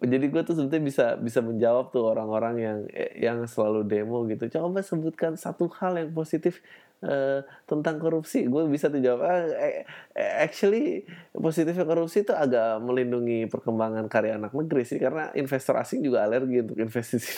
[0.03, 2.79] jadi gue tuh sebetulnya bisa bisa menjawab tuh orang-orang yang
[3.15, 4.47] yang selalu demo gitu.
[4.51, 6.59] Coba sebutkan satu hal yang positif
[7.03, 9.43] Uh, tentang korupsi gue bisa tuh jawab ah,
[10.39, 11.03] actually
[11.35, 16.63] positifnya korupsi itu agak melindungi perkembangan karya anak negeri sih karena investor asing juga alergi
[16.63, 17.31] untuk investasi.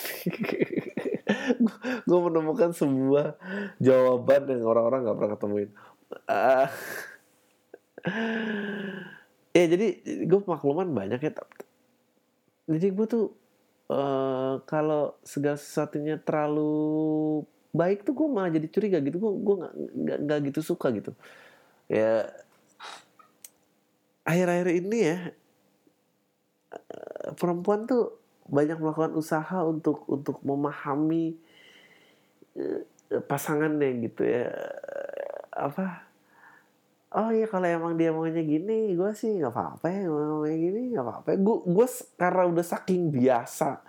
[2.06, 3.34] Gue menemukan sebuah
[3.82, 5.70] jawaban yang orang-orang nggak pernah ketemuin.
[6.30, 6.66] Uh,
[9.50, 9.86] ya jadi
[10.30, 11.32] gue makluman banyak ya
[12.66, 13.26] jadi gue tuh
[13.90, 17.42] uh, kalau segala sesuatunya terlalu
[17.76, 19.20] baik tuh gue malah jadi curiga gitu.
[19.20, 21.12] Gue gue nggak nggak gitu suka gitu.
[21.86, 22.32] Ya
[24.26, 25.18] akhir-akhir ini ya
[26.74, 31.36] eh, perempuan tuh banyak melakukan usaha untuk untuk memahami
[32.58, 32.82] eh,
[33.28, 34.50] pasangannya gitu ya.
[35.54, 36.08] Apa?
[37.16, 41.04] Oh iya kalau emang dia maunya gini gue sih nggak apa-apa ya maunya gini nggak
[41.06, 41.28] apa-apa.
[41.38, 41.86] Gue gue
[42.18, 43.80] karena udah saking biasa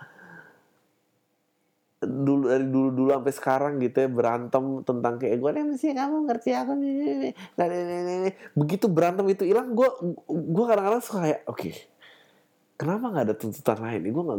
[1.98, 6.50] dulu dari dulu dulu sampai sekarang gitu ya berantem tentang gue nih sih kamu ngerti
[6.54, 7.66] aku nih nah,
[8.54, 9.88] begitu berantem itu hilang gue
[10.30, 11.74] gue kadang-kadang suka kayak oke okay,
[12.78, 14.38] kenapa nggak ada tuntutan lain gue nggak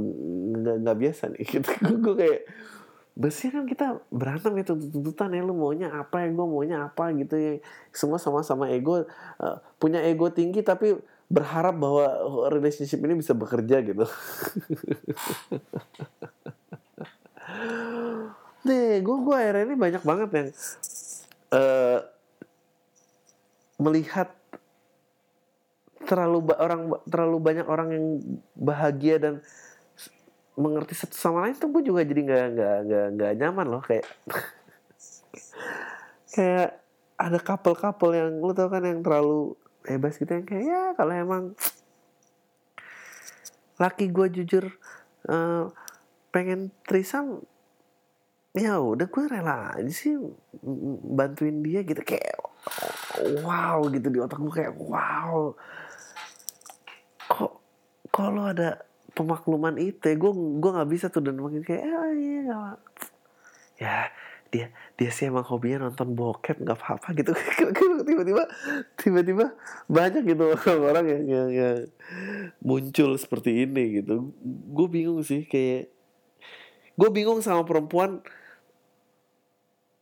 [0.88, 1.44] nggak biasa nih.
[1.60, 2.42] Gitu gue kayak
[3.20, 7.36] biasanya kan kita berantem itu tuntutan ya lu maunya apa ya gue maunya apa gitu
[7.36, 7.60] ya.
[7.92, 10.96] Semua sama-sama ego uh, punya ego tinggi tapi
[11.30, 12.10] berharap bahwa
[12.50, 14.02] relationship ini bisa bekerja gitu
[18.66, 20.50] Nih, gue gue akhirnya ini banyak banget yang
[21.56, 22.00] uh,
[23.80, 24.30] melihat
[26.06, 28.06] terlalu orang terlalu banyak orang yang
[28.58, 29.34] bahagia dan
[30.60, 34.08] mengerti satu sama lain tuh gue juga jadi nggak nggak nggak nggak nyaman loh kayak
[36.36, 36.84] kayak
[37.20, 41.44] ada couple-couple yang lu tau kan yang terlalu bebas gitu yang kayak ya kalau emang
[43.80, 44.68] laki gue jujur
[45.32, 45.72] uh,
[46.36, 47.40] pengen trisam
[48.60, 50.20] ya udah gue rela aja sih
[51.16, 52.04] bantuin dia gitu.
[52.04, 52.44] Kayak
[53.48, 55.56] wow gitu di otak gue kayak wow.
[57.32, 57.52] Kok
[58.12, 58.84] kalau ada
[59.16, 62.78] pemakluman itu ya gue gue nggak bisa tuh dan makin kayak ah, iya gak
[63.80, 63.98] ya
[64.50, 64.68] dia
[64.98, 67.32] dia sih emang hobinya nonton bokep nggak apa-apa gitu.
[68.10, 68.44] Tiba-tiba
[68.98, 69.46] tiba-tiba
[69.86, 71.78] banyak gitu orang-orang yang, yang yang
[72.60, 74.34] muncul seperti ini gitu.
[74.74, 75.94] Gue bingung sih kayak
[77.00, 78.20] gue bingung sama perempuan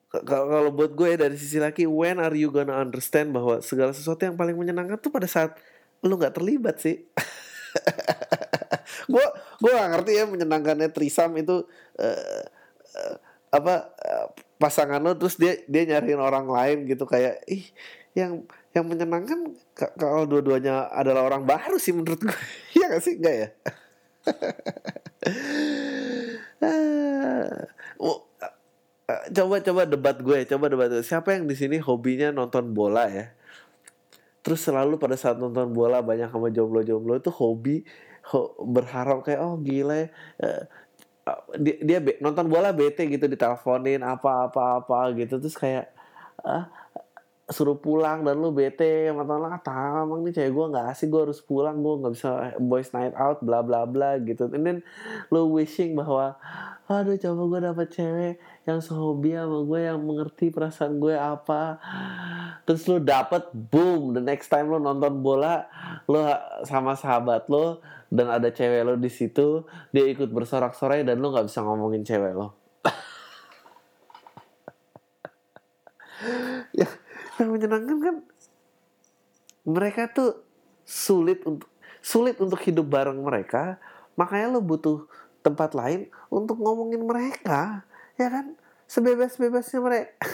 [0.08, 4.24] kalau buat gue ya, dari sisi laki when are you gonna understand bahwa segala sesuatu
[4.24, 5.60] yang paling menyenangkan tuh pada saat
[6.00, 7.04] lu nggak terlibat sih?
[9.12, 9.24] Gue
[9.64, 11.64] gue gak ngerti ya menyenangkannya trisam itu
[12.00, 12.44] uh,
[12.98, 13.16] uh,
[13.54, 14.28] apa uh,
[14.60, 17.64] pasangan lo terus dia dia nyariin orang lain gitu kayak ih
[18.18, 18.44] yang
[18.76, 19.56] yang menyenangkan
[19.96, 22.36] kalau dua-duanya adalah orang baru sih menurut gue
[22.76, 23.16] iya gak sih?
[23.16, 23.48] Enggak ya
[29.08, 31.04] coba coba debat gue coba debat gue.
[31.04, 33.32] siapa yang di sini hobinya nonton bola ya?
[34.44, 37.88] Terus selalu pada saat nonton bola banyak sama jomblo-jomblo itu hobi
[38.32, 40.08] ho, berharap kayak oh gila ya.
[40.40, 40.64] Uh,
[41.60, 45.40] dia, dia be, nonton bola bete gitu diteleponin apa apa apa gitu.
[45.40, 45.92] Terus kayak
[46.44, 46.68] ah,
[47.48, 51.32] suruh pulang dan lu bete sama teman ah emang nih cewek gue nggak asik gue
[51.32, 54.52] harus pulang gue nggak bisa boys night out bla bla bla gitu.
[54.52, 54.78] And then
[55.32, 56.36] lu wishing bahwa
[56.92, 58.36] aduh coba gue dapet cewek
[58.68, 61.80] yang sehobi sama gue yang mengerti perasaan gue apa.
[62.68, 65.72] Terus lu dapet boom the next time lu nonton bola
[66.04, 66.20] lu
[66.68, 67.80] sama sahabat lu
[68.12, 72.34] dan ada cewek lo di situ dia ikut bersorak-sorai dan lu nggak bisa ngomongin cewek
[72.36, 72.56] lo
[76.80, 76.88] ya
[77.40, 78.16] yang menyenangkan kan?
[79.68, 80.42] Mereka tuh
[80.88, 81.68] sulit untuk
[82.00, 83.78] sulit untuk hidup bareng mereka.
[84.16, 85.06] Makanya lo butuh
[85.44, 87.84] tempat lain untuk ngomongin mereka
[88.16, 88.56] ya kan?
[88.88, 90.16] Sebebas-bebasnya mereka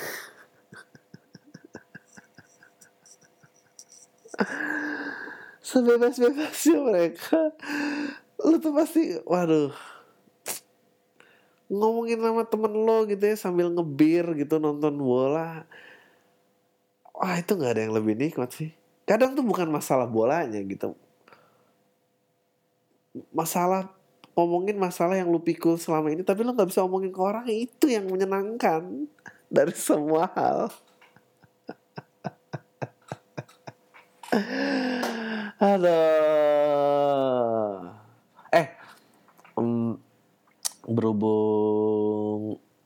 [5.74, 7.40] sebebas-bebasnya mereka.
[8.46, 9.74] Lo tuh pasti waduh.
[11.74, 15.66] Ngomongin sama temen lo gitu ya sambil ngebir gitu nonton bola
[17.24, 18.76] wah itu nggak ada yang lebih nikmat sih.
[19.08, 20.92] Kadang tuh bukan masalah bolanya gitu.
[23.32, 23.88] Masalah
[24.36, 27.86] ngomongin masalah yang lu pikul selama ini tapi lu nggak bisa ngomongin ke orang itu
[27.88, 29.08] yang menyenangkan
[29.48, 30.68] dari semua hal.
[35.62, 35.94] Aduh.
[38.52, 38.68] Eh,
[39.54, 39.96] um,
[40.90, 42.33] berhubung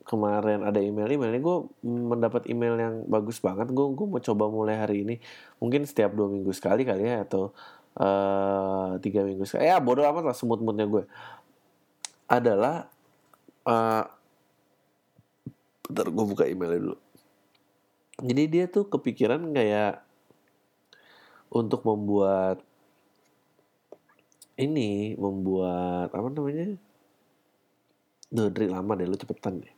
[0.07, 3.67] kemarin ada email email ini gue mendapat email yang bagus banget.
[3.75, 5.15] Gue gue mau coba mulai hari ini.
[5.59, 7.51] Mungkin setiap dua minggu sekali kali ya atau
[7.99, 9.67] uh, tiga minggu sekali.
[9.67, 11.03] Ya bodoh amat lah semut semutnya gue
[12.31, 12.87] adalah
[13.67, 14.03] uh,
[15.91, 16.97] bentar gue buka emailnya dulu.
[18.23, 20.01] Jadi dia tuh kepikiran kayak
[21.51, 22.63] untuk membuat
[24.55, 26.79] ini membuat apa namanya?
[28.27, 29.76] Duh, lama deh lu cepetan deh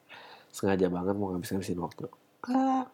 [0.49, 2.05] sengaja banget mau ngabis-ngabisin waktu.
[2.49, 2.89] Ah,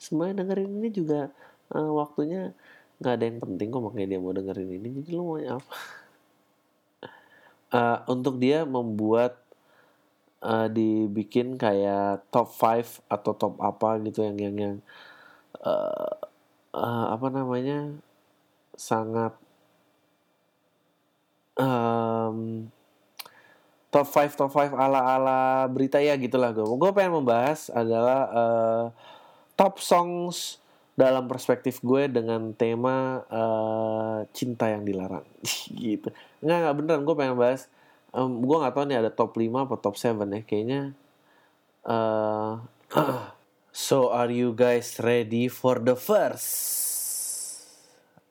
[0.00, 1.30] semuanya dengerin ini juga
[1.74, 2.54] uh, waktunya
[3.00, 5.74] nggak ada yang penting kok makanya dia mau dengerin ini jadi lu mau apa?
[7.70, 9.40] Uh, untuk dia membuat
[10.44, 14.76] uh, dibikin kayak top 5 atau top apa gitu yang yang yang
[15.64, 16.12] uh,
[16.74, 17.92] uh, apa namanya
[18.76, 19.36] sangat
[21.60, 22.68] um,
[23.90, 26.62] top 5 top 5 ala ala berita ya gitulah gue.
[26.62, 28.84] Gue pengen membahas adalah uh,
[29.58, 30.62] top songs
[30.94, 35.26] dalam perspektif gue dengan tema uh, cinta yang dilarang
[35.74, 36.14] gitu.
[36.42, 37.66] Enggak enggak beneran gue pengen bahas
[38.14, 40.80] um, gue nggak tahu nih ada top 5 atau top 7 ya kayaknya
[41.86, 42.62] uh,
[43.70, 46.50] So are you guys ready for the first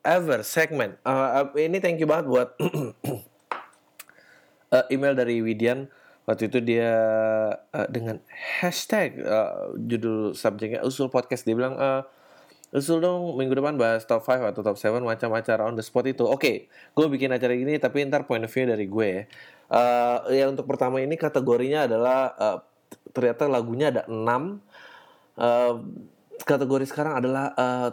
[0.03, 0.99] ever segment?
[1.07, 2.49] Uh, ini thank you banget buat
[4.73, 5.89] uh, email dari Widian.
[6.29, 6.93] Waktu itu dia
[7.57, 8.21] uh, dengan
[8.61, 11.41] hashtag uh, judul subjeknya usul podcast.
[11.41, 12.05] Dia bilang uh,
[12.69, 16.05] usul dong minggu depan bahas top 5 atau top 7 macam acara on the spot
[16.05, 16.21] itu.
[16.21, 16.55] Oke okay,
[16.93, 19.23] gue bikin acara ini tapi ntar point of view dari gue ya.
[19.69, 22.57] Uh, ya untuk pertama ini kategorinya adalah uh,
[23.13, 25.75] ternyata lagunya ada 6 uh,
[26.45, 27.89] kategori sekarang adalah uh,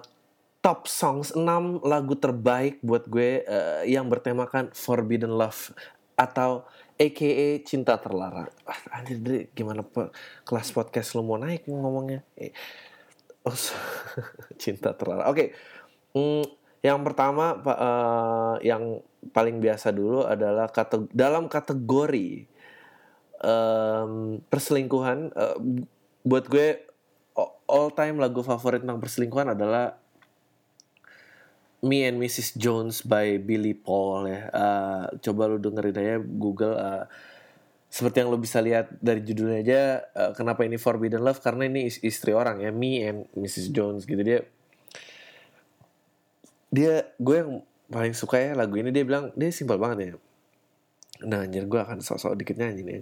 [0.61, 1.41] top songs 6
[1.85, 5.73] lagu terbaik buat gue uh, yang bertemakan Forbidden Love
[6.17, 6.65] atau
[6.97, 8.49] AKA cinta terlarang.
[8.65, 10.09] Ah, anjir deh, gimana pe
[10.49, 12.25] kelas podcast lo mau naik ngomongnya?
[13.45, 13.53] Oh,
[14.63, 15.29] cinta terlarang.
[15.29, 15.49] Oke, okay.
[16.17, 16.45] mm,
[16.81, 19.05] yang pertama uh, yang
[19.37, 22.49] paling biasa dulu adalah kate dalam kategori
[23.45, 25.37] um, perselingkuhan.
[25.37, 25.85] Uh,
[26.27, 26.81] buat gue
[27.69, 30.01] all time lagu favorit tentang perselingkuhan adalah
[31.85, 32.57] Me and Mrs.
[32.57, 34.49] Jones by Billy Paul ya.
[34.53, 36.75] Uh, coba lu dengerin aja Google.
[36.77, 37.05] Uh,
[37.93, 39.81] seperti yang lo bisa lihat dari judulnya aja,
[40.17, 41.41] uh, kenapa ini Forbidden Love?
[41.41, 43.73] Karena ini istri orang ya, Me and Mrs.
[43.73, 44.45] Jones gitu dia.
[46.73, 47.53] Dia, gue yang
[47.87, 50.11] paling suka ya lagu ini dia bilang dia simpel banget ya.
[51.27, 53.01] Nah anjir gue akan sok-sok dikit nyanyi nih.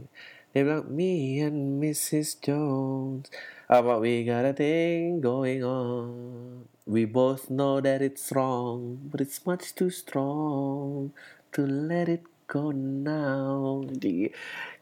[0.54, 2.38] dia bilang me and Mrs.
[2.38, 3.26] Jones
[3.66, 9.44] apa we got a thing going on we both know that it's wrong but it's
[9.48, 11.12] much too strong
[11.52, 14.32] to let it go now jadi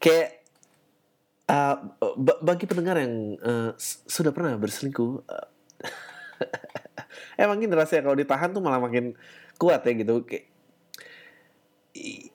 [0.02, 0.42] kayak
[1.46, 1.78] uh,
[2.42, 3.70] bagi pendengar yang uh,
[4.06, 5.48] sudah pernah berselingkuh uh,
[7.42, 9.14] emang gini rasanya kalau ditahan tuh malah makin
[9.58, 10.52] kuat ya gitu kayak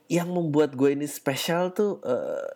[0.07, 2.47] yang membuat gue ini spesial tuh uh,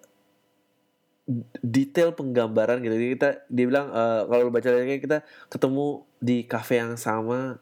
[1.62, 2.96] detail penggambaran gitu.
[2.96, 7.58] Jadi kita dia bilang uh, kalau baca lagi kita ketemu di cafe yang sama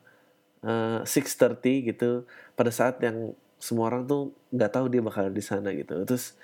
[0.67, 2.27] uh, 6:30 gitu
[2.59, 6.03] pada saat yang semua orang tuh nggak tahu dia bakal di sana gitu.
[6.03, 6.35] Terus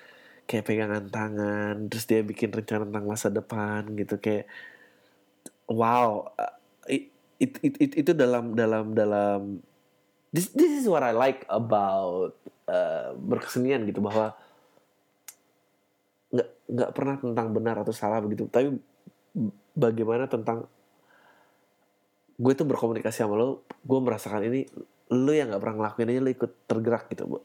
[0.48, 4.48] kayak pegangan tangan, terus dia bikin rencana tentang masa depan gitu kayak
[5.68, 6.32] wow.
[6.40, 6.54] Uh,
[6.88, 9.60] it, it, it, it, itu dalam dalam dalam
[10.32, 12.32] this this is what I like about
[12.68, 14.32] uh, berkesenian gitu bahwa
[16.32, 18.74] nggak nggak pernah tentang benar atau salah begitu tapi
[19.76, 20.66] bagaimana tentang
[22.36, 24.68] gue tuh berkomunikasi sama lo gue merasakan ini
[25.12, 27.38] lo yang nggak pernah ngelakuin aja lo ikut tergerak gitu bu.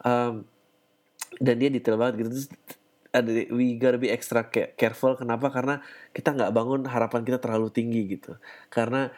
[0.00, 0.46] Um,
[1.38, 2.48] dan dia detail banget gitu terus
[3.10, 5.50] ada we gotta be extra careful kenapa?
[5.50, 5.82] Karena
[6.14, 8.38] kita nggak bangun harapan kita terlalu tinggi gitu.
[8.70, 9.10] Karena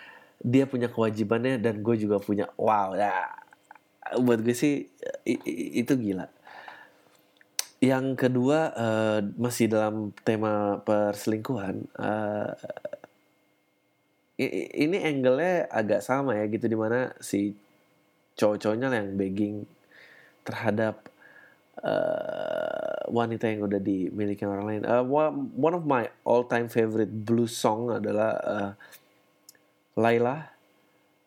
[0.42, 3.30] dia punya kewajibannya dan gue juga punya wow ya
[4.18, 4.88] buat gue sih
[5.76, 6.26] itu gila.
[7.82, 12.54] Yang kedua uh, masih dalam tema perselingkuhan uh,
[14.40, 17.52] ini angle-nya agak sama ya gitu di mana si
[18.36, 19.56] cowok-cowoknya yang begging
[20.42, 21.12] terhadap
[21.84, 24.82] uh, wanita yang udah dimiliki orang lain.
[24.88, 25.04] Uh,
[25.56, 28.70] one of my all time favorite blues song adalah uh,
[30.00, 30.48] Laila,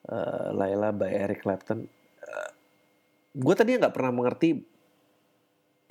[0.10, 1.86] uh, Laila by Eric Clapton.
[2.26, 2.50] Uh,
[3.38, 4.76] gue tadi nggak pernah mengerti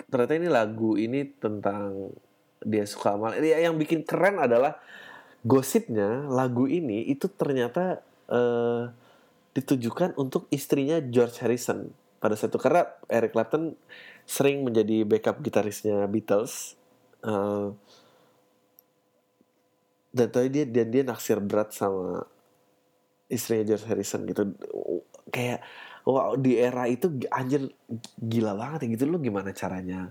[0.05, 2.13] ternyata ini lagu ini tentang
[2.61, 4.77] dia suka sama yang bikin keren adalah
[5.45, 8.01] gosipnya lagu ini itu ternyata
[8.33, 8.89] uh,
[9.53, 12.59] ditujukan untuk istrinya George Harrison pada saat itu.
[12.59, 13.77] Karena Eric Clapton
[14.25, 16.73] sering menjadi backup gitarisnya Beatles
[17.21, 17.69] uh,
[20.09, 22.25] dan tadi dia dan dia naksir berat sama
[23.29, 24.43] istrinya George Harrison gitu.
[25.29, 25.61] Kayak
[26.09, 27.69] wow di era itu anjir
[28.17, 29.05] gila banget ya gitu.
[29.05, 30.09] Lo gimana caranya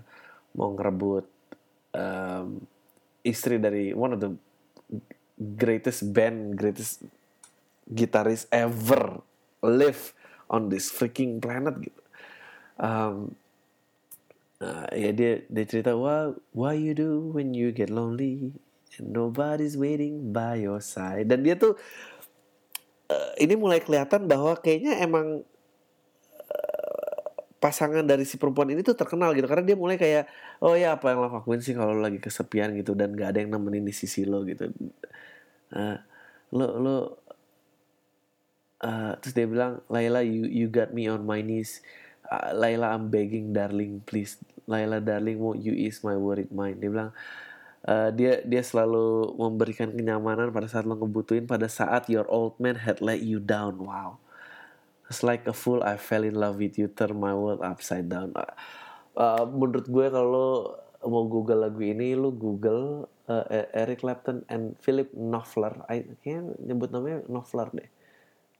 [0.55, 1.27] mau ngerebut
[1.91, 2.63] um,
[3.27, 4.31] istri dari one of the
[5.35, 7.03] greatest band greatest
[7.91, 9.21] gitaris ever
[9.61, 10.15] live
[10.49, 12.01] on this freaking planet gitu.
[12.75, 13.35] Um,
[14.61, 18.55] uh, ya dia dia cerita wah what you do when you get lonely
[18.95, 21.29] and nobody's waiting by your side?
[21.29, 21.77] Dan dia tuh
[23.09, 25.45] uh, ini mulai kelihatan bahwa kayaknya emang
[27.65, 29.49] pasangan dari si perempuan ini tuh terkenal gitu.
[29.49, 30.29] Karena dia mulai kayak
[30.61, 33.57] oh ya apa yang lo lakuin sih kalau lagi kesepian gitu dan gak ada yang
[33.57, 34.69] nemenin di sisi lo gitu.
[35.73, 35.97] Uh,
[36.53, 36.97] lo lo
[38.85, 41.81] uh, terus dia bilang Laila you you got me on my knees.
[42.29, 44.37] Uh, Laila I'm begging darling please.
[44.69, 46.85] Laila darling won't you ease my worried mind?
[46.85, 47.13] Dia bilang
[47.85, 52.73] Uh, dia dia selalu memberikan kenyamanan pada saat lo ngebutuhin pada saat your old man
[52.73, 53.77] had let you down.
[53.77, 54.17] Wow
[55.05, 58.33] It's like a fool I fell in love with you turn my world upside down.
[59.13, 60.75] Uh, menurut gue kalau
[61.05, 65.85] mau Google lagu ini, lu Google uh, Eric Clapton and Philip Knopfler.
[65.85, 67.89] I kayaknya nyebut namanya Knopfler deh.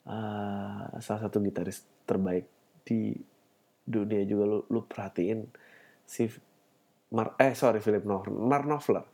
[0.06, 2.46] Uh, salah satu gitaris terbaik
[2.86, 3.18] di
[3.82, 5.50] dunia juga lu, lu perhatiin
[6.06, 6.30] si
[7.10, 9.06] Mar eh sorry Philip Knopfler, Mark Knopfler.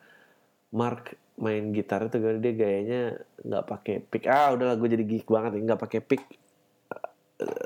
[0.76, 3.02] Mark main gitar itu dia gayanya
[3.42, 6.24] nggak pakai pick ah udah gue jadi geek banget nggak pakai pick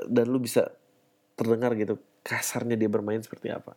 [0.08, 0.72] dan lu bisa
[1.36, 3.76] terdengar gitu kasarnya dia bermain seperti apa.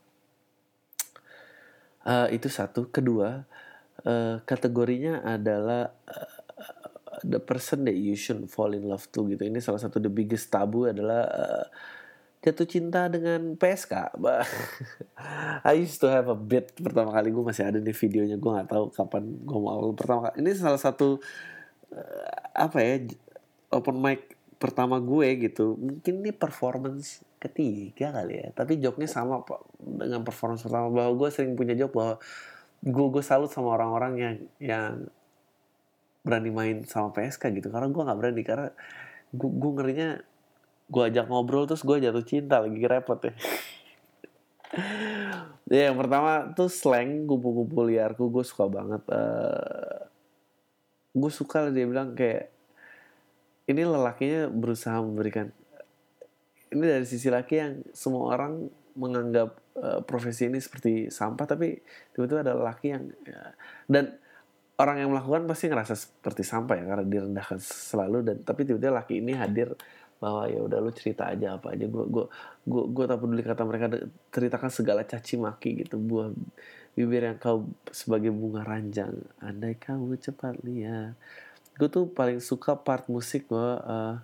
[2.08, 2.90] Uh, itu satu.
[2.90, 3.44] Kedua
[4.08, 6.40] uh, kategorinya adalah uh,
[7.24, 9.44] the person that you should fall in love to gitu.
[9.44, 11.66] Ini salah satu the biggest tabu adalah uh,
[12.40, 14.16] jatuh cinta dengan PSK.
[15.70, 18.70] I used to have a bit pertama kali gue masih ada di videonya gue nggak
[18.72, 20.36] tahu kapan gue mau pertama kali.
[20.42, 21.20] Ini salah satu
[21.92, 22.96] uh, apa ya
[23.76, 28.48] open mic pertama gue gitu mungkin ini performance ketiga kali ya.
[28.52, 29.42] Tapi joknya sama
[29.80, 30.92] dengan performance pertama.
[30.92, 32.14] Bahwa gue sering punya jok bahwa
[32.84, 34.92] gue gue salut sama orang-orang yang yang
[36.22, 37.72] berani main sama PSK gitu.
[37.72, 38.70] Karena gue nggak berani karena
[39.32, 40.10] gue, gue ngerinya
[40.90, 42.60] gue ajak ngobrol terus gue jatuh cinta.
[42.60, 43.34] Lagi repot ya.
[45.70, 48.34] Ya yang pertama tuh slang kupu-kupu liarku.
[48.34, 50.10] Gue suka banget uh,
[51.14, 52.50] gue suka dia bilang kayak
[53.70, 55.54] ini lelakinya berusaha memberikan
[56.70, 61.78] ini dari sisi laki yang semua orang menganggap uh, profesi ini seperti sampah tapi
[62.14, 63.54] tiba-tiba ada laki yang ya,
[63.86, 64.18] dan
[64.80, 69.22] orang yang melakukan pasti ngerasa seperti sampah ya karena direndahkan selalu dan tapi tiba-tiba laki
[69.22, 69.74] ini hadir
[70.20, 72.26] bahwa ya udah lu cerita aja apa aja gue gue
[72.68, 73.88] gue gue tak peduli kata mereka
[74.36, 76.28] ceritakan segala caci maki gitu buah
[77.00, 77.64] bibir yang kau
[77.96, 79.16] sebagai bunga ranjang.
[79.40, 81.16] Andai kamu cepat lihat
[81.80, 84.20] gue tuh paling suka part musik gue uh,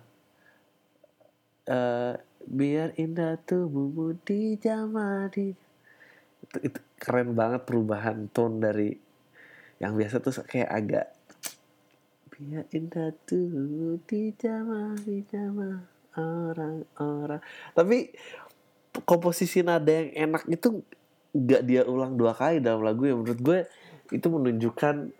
[1.72, 5.56] uh, biar indah tubuhmu di jama di
[6.44, 8.92] itu, itu keren banget perubahan tone dari
[9.80, 11.06] yang biasa tuh kayak agak
[12.36, 15.80] biar indah tuh di jama di jama
[16.16, 17.40] orang-orang.
[17.72, 18.12] Tapi
[19.04, 20.84] komposisi nada yang enak itu
[21.32, 23.58] gak dia ulang dua kali dalam lagu yang menurut gue
[24.12, 25.12] itu menunjukkan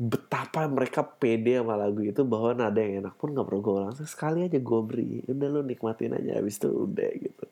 [0.00, 3.92] betapa mereka pede sama lagu itu bahwa nada yang enak pun gak perlu gue ulang.
[4.00, 5.20] Sekali aja gue beri.
[5.28, 7.44] Udah lu nikmatin aja habis itu udah gitu.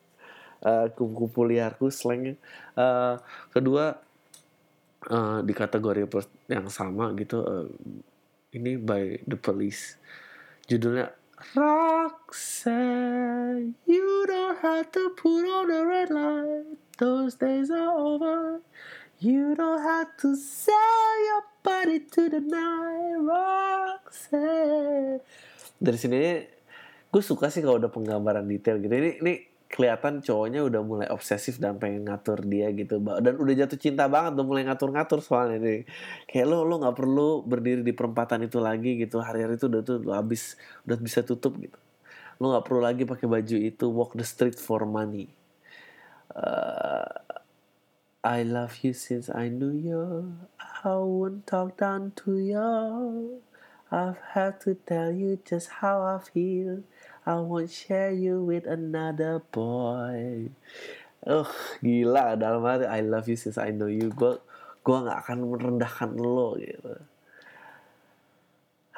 [0.65, 2.33] Uh, kumpul liarku slangnya.
[2.73, 3.21] Uh,
[3.53, 4.01] kedua
[5.13, 6.09] uh, di kategori
[6.49, 7.69] yang sama gitu uh,
[8.57, 10.01] ini by the police.
[10.65, 11.13] Judulnya
[11.53, 12.65] Roxanne
[13.85, 16.65] you don't have to put on a red light.
[16.97, 18.59] Those days are over
[19.19, 25.19] You don't have to sell your body to the night, Roxanne.
[25.75, 26.39] Dari sini
[27.11, 28.95] gue suka sih kalau udah penggambaran detail gitu.
[28.95, 33.03] Ini, ini kelihatan cowoknya udah mulai obsesif dan pengen ngatur dia gitu.
[33.19, 35.83] Dan udah jatuh cinta banget udah mulai ngatur-ngatur soalnya nih.
[36.23, 39.19] Kayak lo lo nggak perlu berdiri di perempatan itu lagi gitu.
[39.19, 40.55] Hari-hari itu udah tuh lo habis
[40.87, 41.75] udah bisa tutup gitu.
[42.39, 45.27] Lo nggak perlu lagi pakai baju itu walk the street for money.
[46.31, 47.03] Uh,
[48.19, 50.35] I love you since I knew you.
[50.83, 53.39] I won't talk down to you.
[53.87, 56.83] I have to tell you just how I feel.
[57.23, 60.51] I won't share you with another boy.
[61.23, 61.47] Oh,
[61.79, 64.11] gila dalam hati I love you since I know you.
[64.11, 64.35] Gue
[64.83, 66.99] gue nggak akan merendahkan lo gitu.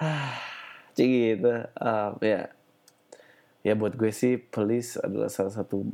[0.98, 1.70] Cik gitu.
[1.78, 2.50] Um, ya.
[3.62, 5.86] Ya buat gue sih Police adalah salah satu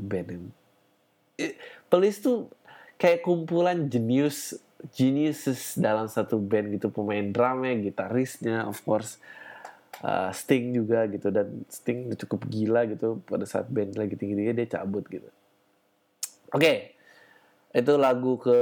[0.00, 0.48] band yang
[1.94, 2.50] Police tuh
[2.98, 4.58] kayak kumpulan jenius
[4.90, 6.90] geniuses dalam satu band gitu.
[6.90, 9.22] Pemain drumnya gitarisnya of course.
[10.02, 11.30] Uh, Sting juga gitu.
[11.30, 15.30] Dan Sting cukup gila gitu pada saat band lagi tinggi tinggi dia cabut gitu.
[16.50, 16.58] Oke.
[16.58, 16.78] Okay.
[17.74, 18.54] itu lagu ke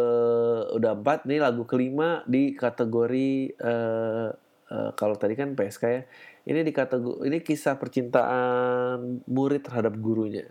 [0.72, 4.33] udah empat nih lagu kelima di kategori uh,
[4.72, 6.03] uh, kalau tadi kan PSK ya.
[6.49, 10.49] Ini di kategori ini kisah percintaan murid terhadap gurunya.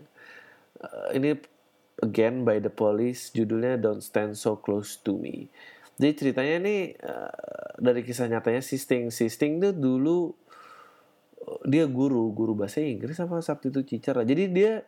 [0.78, 1.34] Uh, ini
[2.00, 5.52] Again by the Police judulnya Don't Stand So Close to Me.
[6.00, 9.12] Jadi ceritanya ini uh, dari kisah nyatanya si Sting.
[9.12, 10.32] Si Sting tuh dulu
[11.44, 14.16] uh, dia guru, guru bahasa Inggris sama substitute teacher.
[14.24, 14.82] Jadi dia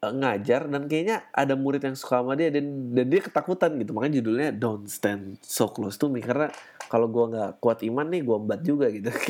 [0.00, 3.90] uh, ngajar dan kayaknya ada murid yang suka sama dia dan dan dia ketakutan gitu.
[3.92, 6.48] Makanya judulnya Don't Stand So Close to Me karena
[6.86, 9.10] kalau gua nggak kuat iman nih gua embat juga gitu.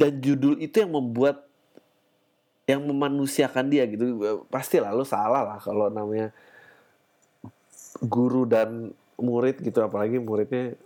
[0.00, 1.43] dan judul itu yang membuat
[2.64, 4.16] yang memanusiakan dia gitu.
[4.48, 6.32] Pasti lalu salah lah kalau namanya
[8.00, 9.84] guru dan murid gitu.
[9.84, 10.76] Apalagi muridnya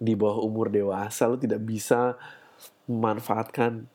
[0.00, 2.18] di bawah umur dewasa lu tidak bisa
[2.90, 3.86] memanfaatkan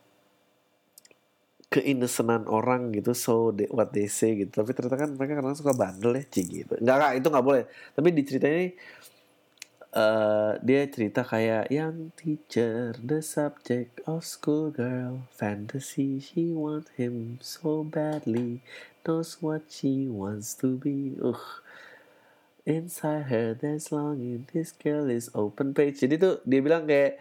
[1.70, 3.14] keinesenan orang gitu.
[3.14, 4.50] So they, what they say gitu.
[4.62, 6.74] Tapi ternyata kan mereka kadang suka bandel ya cik gitu.
[6.82, 7.64] Nggak nggak itu nggak boleh.
[7.94, 8.64] Tapi di ceritanya
[9.94, 17.42] uh, dia cerita kayak yang teacher the subject of school girl fantasy she want him
[17.42, 18.62] so badly
[19.06, 21.18] knows what she wants to be.
[21.18, 21.38] Uh
[22.70, 26.06] inside her there's longing this girl is open page.
[26.06, 27.18] Jadi tuh dia bilang kayak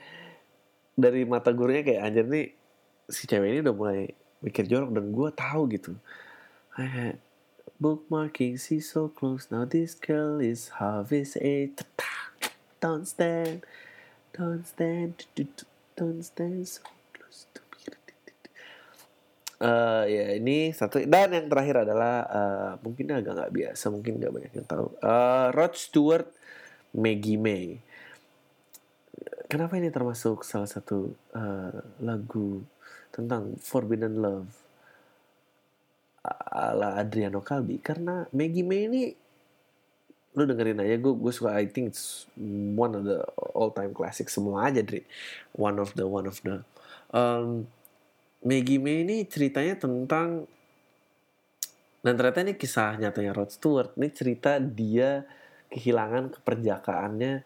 [0.93, 2.53] dari mata gurunya kayak anjir nih
[3.09, 4.01] si cewek ini udah mulai
[4.45, 5.93] mikir jorok dan gue tahu gitu.
[6.77, 7.17] Kayak
[7.81, 11.81] bookmarking she so close now this girl is half his age
[12.79, 13.67] don't stand.
[14.35, 15.27] Don't stand.
[15.99, 16.67] Don't stand.
[16.69, 16.83] So
[17.15, 17.79] close to me.
[19.59, 21.03] Uh, ya ini satu.
[21.03, 24.87] Dan yang terakhir adalah uh, mungkin agak nggak biasa mungkin nggak banyak yang tahu.
[25.03, 26.31] Uh, Rod Stewart
[26.95, 27.83] Maggie May.
[29.49, 32.63] Kenapa ini termasuk salah satu uh, lagu
[33.09, 34.69] tentang Forbidden Love
[36.53, 39.03] ala Adriano Calbi karena Maggie May ini
[40.39, 42.31] lu dengerin aja gue gue suka I think it's
[42.79, 43.27] one of the
[43.59, 45.03] all time classic semua aja Dri.
[45.59, 46.63] One of the one of the.
[47.11, 47.67] Um,
[48.39, 50.47] Maggie May ini ceritanya tentang
[51.99, 53.99] dan ternyata ini kisah nyatanya Rod Stewart.
[53.99, 55.27] Ini cerita dia
[55.75, 57.43] kehilangan keperjakaannya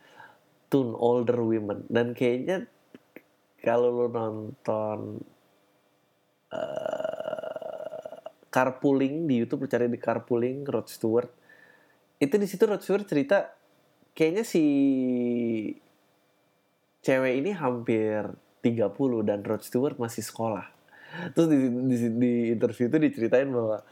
[0.69, 2.65] to older women dan kayaknya
[3.61, 5.21] kalau lu nonton
[6.49, 8.17] uh,
[8.49, 11.42] carpooling di YouTube lu cari di carpooling Rod Stewart
[12.23, 13.51] itu di situ Rod Stewart cerita
[14.15, 14.65] kayaknya si
[17.03, 18.31] cewek ini hampir
[18.63, 20.71] 30 dan Rod Stewart masih sekolah
[21.35, 23.83] terus di, di, di interview itu diceritain bahwa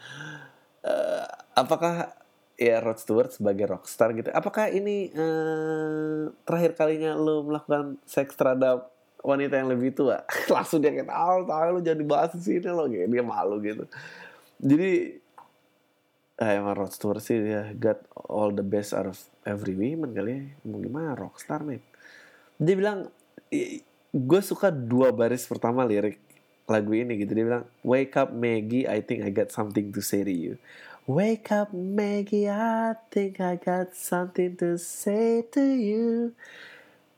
[0.87, 1.26] uh,
[1.59, 2.14] apakah
[2.61, 4.28] ya Rod Stewart sebagai rockstar gitu.
[4.37, 8.93] Apakah ini uh, terakhir kalinya lo melakukan seks terhadap
[9.24, 10.20] wanita yang lebih tua?
[10.55, 13.09] Langsung dia kayak tahu tahu lo jadi bahas di sini lo gitu.
[13.09, 13.89] Dia malu gitu.
[14.61, 15.16] Jadi
[16.41, 20.32] eh, emang Rod Stewart sih dia got all the best out of every woman kali
[20.32, 20.43] ya.
[20.64, 21.84] Mau gimana rockstar nih.
[22.57, 23.12] Dia bilang
[24.11, 26.16] gue suka dua baris pertama lirik
[26.64, 27.36] lagu ini gitu.
[27.36, 30.57] Dia bilang wake up Maggie, I think I got something to say to you.
[31.11, 36.38] Wake up, Maggie, I think I got something to say to you.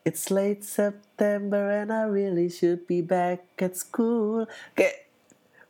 [0.07, 4.49] It's late September and I really should be back at school.
[4.73, 5.12] Kayak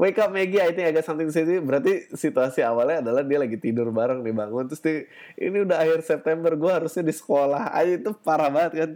[0.02, 1.46] Wake up Maggie, I think I got something to say.
[1.62, 4.66] Berarti situasi awalnya adalah dia lagi tidur bareng nih bangun.
[4.66, 5.06] Terus dia,
[5.38, 7.70] ini udah akhir September, gue harusnya di sekolah.
[7.70, 8.90] Ayo itu parah banget kan?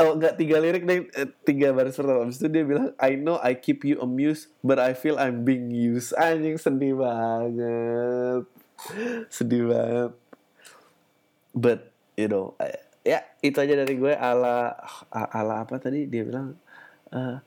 [0.00, 1.04] Oh enggak tiga lirik deh.
[1.12, 2.24] Eh, tiga baris pertama.
[2.24, 5.68] Habis itu dia bilang I know I keep you amused but I feel I'm being
[5.68, 6.16] used.
[6.16, 8.48] Anjing sedih banget.
[9.28, 10.16] Sedih banget.
[11.52, 12.56] But you know
[13.04, 14.16] ya itu aja dari gue.
[14.16, 14.72] Ala
[15.12, 16.56] ala apa tadi dia bilang?
[17.12, 17.44] Uh,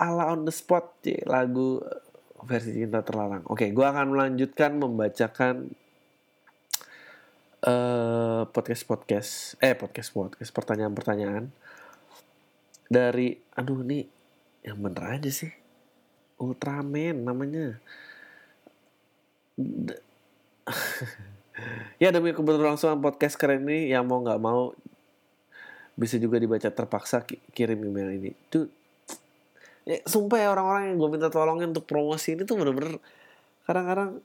[0.00, 1.78] ala on the spot lagu
[2.42, 3.46] versi cinta terlarang.
[3.46, 5.70] Oke gue akan melanjutkan membacakan
[7.66, 9.30] uh, podcast podcast
[9.60, 11.44] eh podcast podcast pertanyaan pertanyaan
[12.90, 14.08] dari aduh nih
[14.66, 15.52] yang bener aja sih.
[16.40, 17.78] Ultraman namanya.
[22.00, 24.72] Ya demi keberlangsungan podcast keren ini yang mau nggak mau
[25.92, 27.20] bisa juga dibaca terpaksa
[27.52, 28.32] kirim email ini.
[28.48, 28.79] Tuh
[29.90, 33.02] ya, sumpah ya orang-orang yang gue minta tolongin untuk promosi ini tuh bener-bener
[33.66, 34.22] kadang-kadang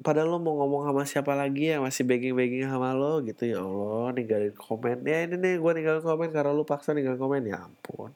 [0.00, 4.16] padahal lo mau ngomong sama siapa lagi yang masih begging-begging sama lo gitu ya Allah
[4.16, 5.04] ninggalin komen.
[5.04, 7.44] Ya ini nih gue ninggalin komen karena lo paksa ninggalin komen.
[7.44, 8.10] Ya ampun.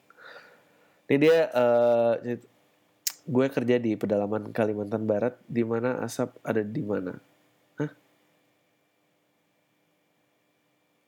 [1.05, 2.17] Ini dia uh,
[3.25, 7.13] gue kerja di pedalaman Kalimantan Barat di mana asap ada di mana?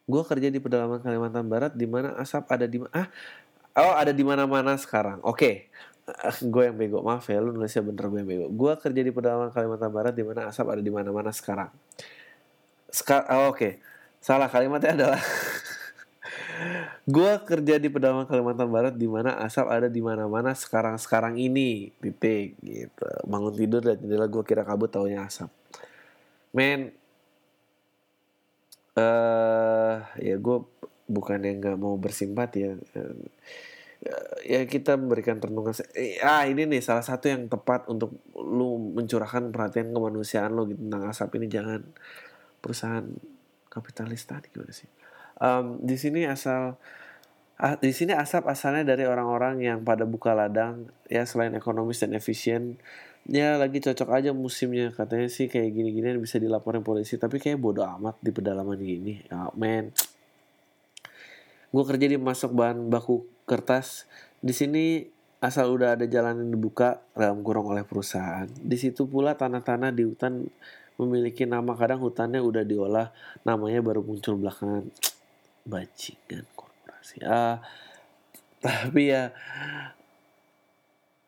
[0.08, 3.12] Gue kerja di pedalaman Kalimantan Barat di mana asap ada di ah
[3.78, 5.22] oh ada di mana-mana sekarang.
[5.22, 5.38] Oke.
[5.38, 5.56] Okay
[6.40, 7.04] gue yang bego.
[7.04, 8.46] Maaf ya lu nulisnya bener gue yang bego.
[8.52, 11.72] Gue kerja di pedalaman Kalimantan Barat di mana asap ada di mana-mana sekarang.
[12.88, 13.60] Sekar oh, oke.
[13.60, 13.74] Okay.
[14.18, 15.22] salah kalimatnya adalah
[17.16, 21.92] gue kerja di pedalaman Kalimantan Barat di mana asap ada di mana-mana sekarang sekarang ini.
[22.00, 23.08] Titik gitu.
[23.28, 25.52] Bangun tidur dan jendela gue kira kabut taunya asap.
[26.56, 26.96] Men.
[28.98, 30.58] Eh uh, ya gue
[31.08, 32.74] bukan yang nggak mau bersimpati ya
[34.46, 35.74] ya kita memberikan renungan
[36.22, 41.04] ah ini nih salah satu yang tepat untuk lu mencurahkan perhatian kemanusiaan lo gitu tentang
[41.10, 41.48] asap ini.
[41.50, 41.82] Jangan
[42.62, 43.06] perusahaan
[43.68, 44.90] kapitalis tadi gimana sih?
[45.38, 46.78] Um, di sini asal
[47.58, 52.14] ah, di sini asap asalnya dari orang-orang yang pada buka ladang ya selain ekonomis dan
[52.18, 52.82] efisien
[53.30, 54.94] ya lagi cocok aja musimnya.
[54.94, 59.26] Katanya sih kayak gini-gini bisa dilaporin polisi tapi kayak bodoh amat di pedalaman gini.
[59.26, 59.90] Ya men
[61.72, 64.08] gue kerja di masuk bahan baku kertas.
[64.40, 65.04] Di sini
[65.44, 68.48] asal udah ada jalan yang dibuka dalam kurung oleh perusahaan.
[68.48, 70.48] Di situ pula tanah-tanah di hutan
[70.98, 71.78] memiliki nama.
[71.78, 73.08] Kadang hutannya udah diolah
[73.44, 74.88] namanya baru muncul belakangan.
[75.72, 77.24] Bajingan korporasi.
[77.28, 77.60] Ah
[78.58, 79.32] tapi ya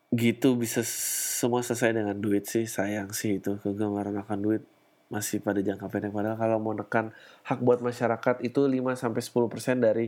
[0.09, 2.65] gitu bisa semua selesai dengan duit sih.
[2.65, 4.63] Sayang sih itu kegemaran akan duit
[5.09, 6.13] masih pada jangka pendek.
[6.13, 7.11] Padahal kalau mau nekan
[7.43, 10.05] hak buat masyarakat itu 5 sampai 10% dari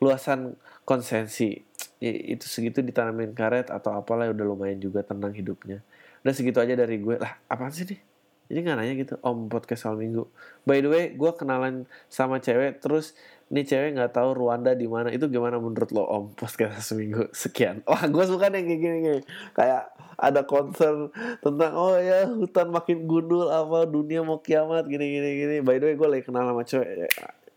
[0.00, 0.56] luasan
[0.88, 1.60] konsensi.
[2.00, 5.84] Ya, itu segitu ditanamin karet atau apalah udah lumayan juga tenang hidupnya.
[6.24, 7.20] Udah segitu aja dari gue.
[7.20, 8.00] Lah apaan sih nih?
[8.48, 10.24] Jadi nggak nanya gitu om podcast soal minggu.
[10.64, 13.12] By the way gue kenalan sama cewek terus
[13.48, 15.08] nih cewek nggak tahu Rwanda di mana.
[15.08, 16.24] Itu gimana menurut lo om?
[16.36, 17.80] Podcast seminggu sekian.
[17.88, 19.20] Wah gue suka nih kayak gini, gini
[19.56, 25.30] kayak ada konser tentang oh ya hutan makin gundul apa dunia mau kiamat gini gini
[25.40, 25.56] gini.
[25.64, 27.08] By the way gue lagi kenal sama cewek.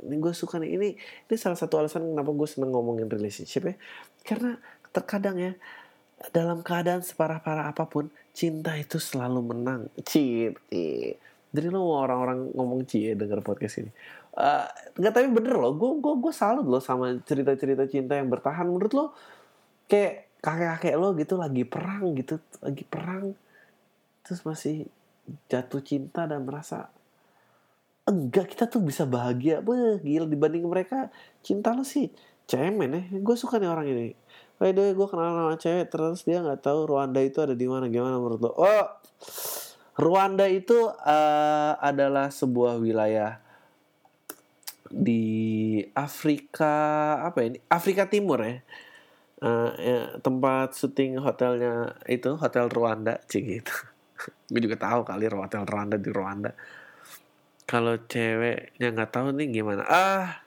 [0.02, 3.76] Ini gue suka nih ini ini salah satu alasan kenapa gue seneng ngomongin relationship ya.
[4.24, 4.56] Karena
[4.96, 5.54] terkadang ya
[6.32, 9.92] dalam keadaan separah-parah apa pun cinta itu selalu menang.
[10.08, 10.56] Cinta
[11.52, 13.92] jadi lo mau orang-orang ngomong cie denger podcast ini
[14.38, 15.74] uh, nggak tapi bener loh.
[15.76, 18.68] Gue gue gue salut loh sama cerita-cerita cinta yang bertahan.
[18.68, 19.06] Menurut lo
[19.88, 23.38] kayak kakek-kakek lo gitu lagi perang gitu lagi perang
[24.26, 24.90] terus masih
[25.52, 26.90] jatuh cinta dan merasa
[28.10, 29.62] enggak kita tuh bisa bahagia.
[29.62, 31.14] Beuh, gila dibanding mereka
[31.46, 32.10] cinta lo sih
[32.50, 33.02] cemen ya.
[33.22, 34.18] Gue suka nih orang ini.
[34.62, 37.66] By the way, gue kenal sama cewek terus dia nggak tahu Rwanda itu ada di
[37.66, 37.90] mana.
[37.90, 38.52] Gimana menurut lo?
[38.54, 38.86] Oh,
[39.98, 43.42] Rwanda itu uh, adalah sebuah wilayah
[44.92, 45.24] di
[45.96, 46.76] Afrika
[47.24, 47.58] apa ini?
[47.72, 48.60] Afrika Timur ya.
[49.42, 53.74] Uh, ya, tempat syuting hotelnya itu hotel Rwanda cik gitu.
[54.54, 56.54] gue juga tahu kali hotel Rwanda di Rwanda.
[57.66, 59.82] Kalau ceweknya nggak tahu nih gimana?
[59.90, 60.46] Ah,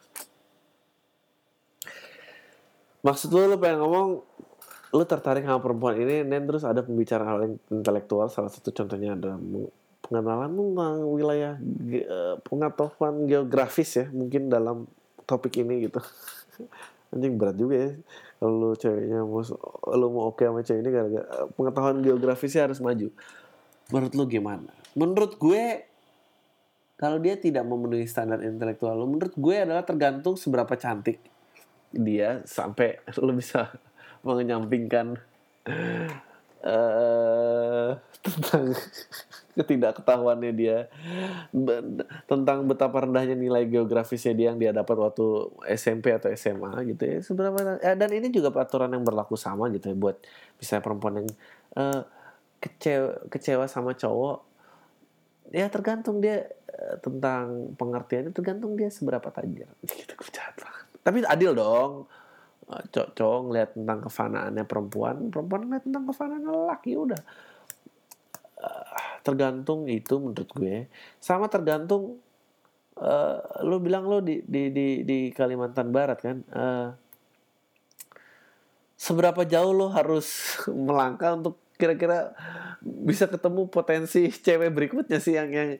[3.05, 4.09] maksud lu lu pengen ngomong
[4.95, 9.35] lu tertarik sama perempuan ini dan terus ada pembicaraan intelektual salah satu contohnya ada
[10.21, 11.55] pengenalan tentang wilayah
[11.91, 14.87] eh, pengetahuan geografis ya mungkin dalam
[15.25, 15.99] topik ini gitu.
[17.15, 17.91] Anjing berat juga ya
[18.39, 19.41] kalau lu ceweknya mau
[19.95, 23.09] lu mau oke sama cewek ini gara-gara pengetahuan geografisnya harus maju.
[23.89, 24.71] Menurut lu gimana?
[24.95, 25.63] Menurut gue
[26.95, 31.19] kalau dia tidak memenuhi standar intelektual lu menurut gue adalah tergantung seberapa cantik
[31.91, 33.71] dia sampai lo bisa
[34.25, 35.19] mengenyampingkan
[36.65, 37.91] uh,
[38.25, 38.73] tentang
[39.55, 40.89] ketidakketahuannya dia.
[42.27, 47.19] Tentang betapa rendahnya nilai geografisnya dia yang dia dapat waktu SMP atau SMA gitu ya.
[47.21, 50.17] Seberapa ya, dan ini juga peraturan yang berlaku sama gitu ya buat
[50.59, 51.29] misalnya perempuan yang
[51.79, 52.03] uh,
[52.59, 54.39] kecewa kecewa sama cowok.
[55.53, 59.69] Ya tergantung dia uh, tentang pengertiannya tergantung dia seberapa tajir.
[59.85, 60.17] Gitu
[61.05, 62.09] tapi adil dong
[62.71, 67.23] eh, cowok-cowok ngeliat tentang kefanaannya perempuan perempuan ngeliat tentang kefanaan lelaki udah.
[68.55, 68.87] Uh,
[69.21, 70.89] tergantung itu menurut gue.
[71.21, 72.21] Sama tergantung
[72.99, 76.89] uh, lo bilang lo di di di di Kalimantan Barat kan uh,
[78.95, 80.57] seberapa jauh lo harus
[80.87, 82.33] melangkah untuk kira-kira
[82.81, 85.71] bisa ketemu potensi cewek berikutnya sih yang yang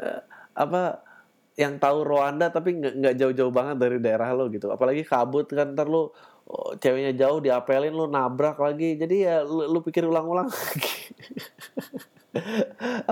[0.00, 0.20] uh,
[0.56, 1.11] apa
[1.56, 4.72] yang tahu Rwanda tapi nggak jauh-jauh banget dari daerah lo gitu.
[4.72, 6.16] Apalagi kabut kan ntar lo
[6.48, 8.96] oh, ceweknya jauh diapelin lo nabrak lagi.
[8.96, 10.48] Jadi ya lo, lo pikir ulang-ulang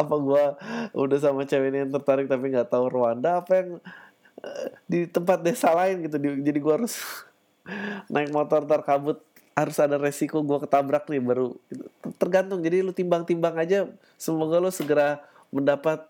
[0.01, 0.45] apa gue
[0.97, 3.45] udah sama cewek ini yang tertarik tapi nggak tahu Rwanda?
[3.45, 3.69] Apa yang
[4.41, 6.17] uh, di tempat desa lain gitu?
[6.21, 6.97] Jadi gue harus
[8.13, 9.21] naik motor ntar kabut
[9.53, 11.53] harus ada resiko gue ketabrak nih baru.
[12.17, 13.85] Tergantung jadi lu timbang-timbang aja
[14.17, 15.21] semoga lo segera
[15.53, 16.09] mendapat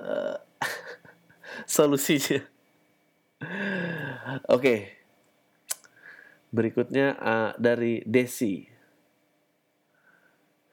[0.00, 0.40] uh,
[1.64, 2.44] solusinya.
[3.40, 4.60] Oke.
[4.60, 4.80] Okay.
[6.52, 8.64] Berikutnya uh, dari Desi.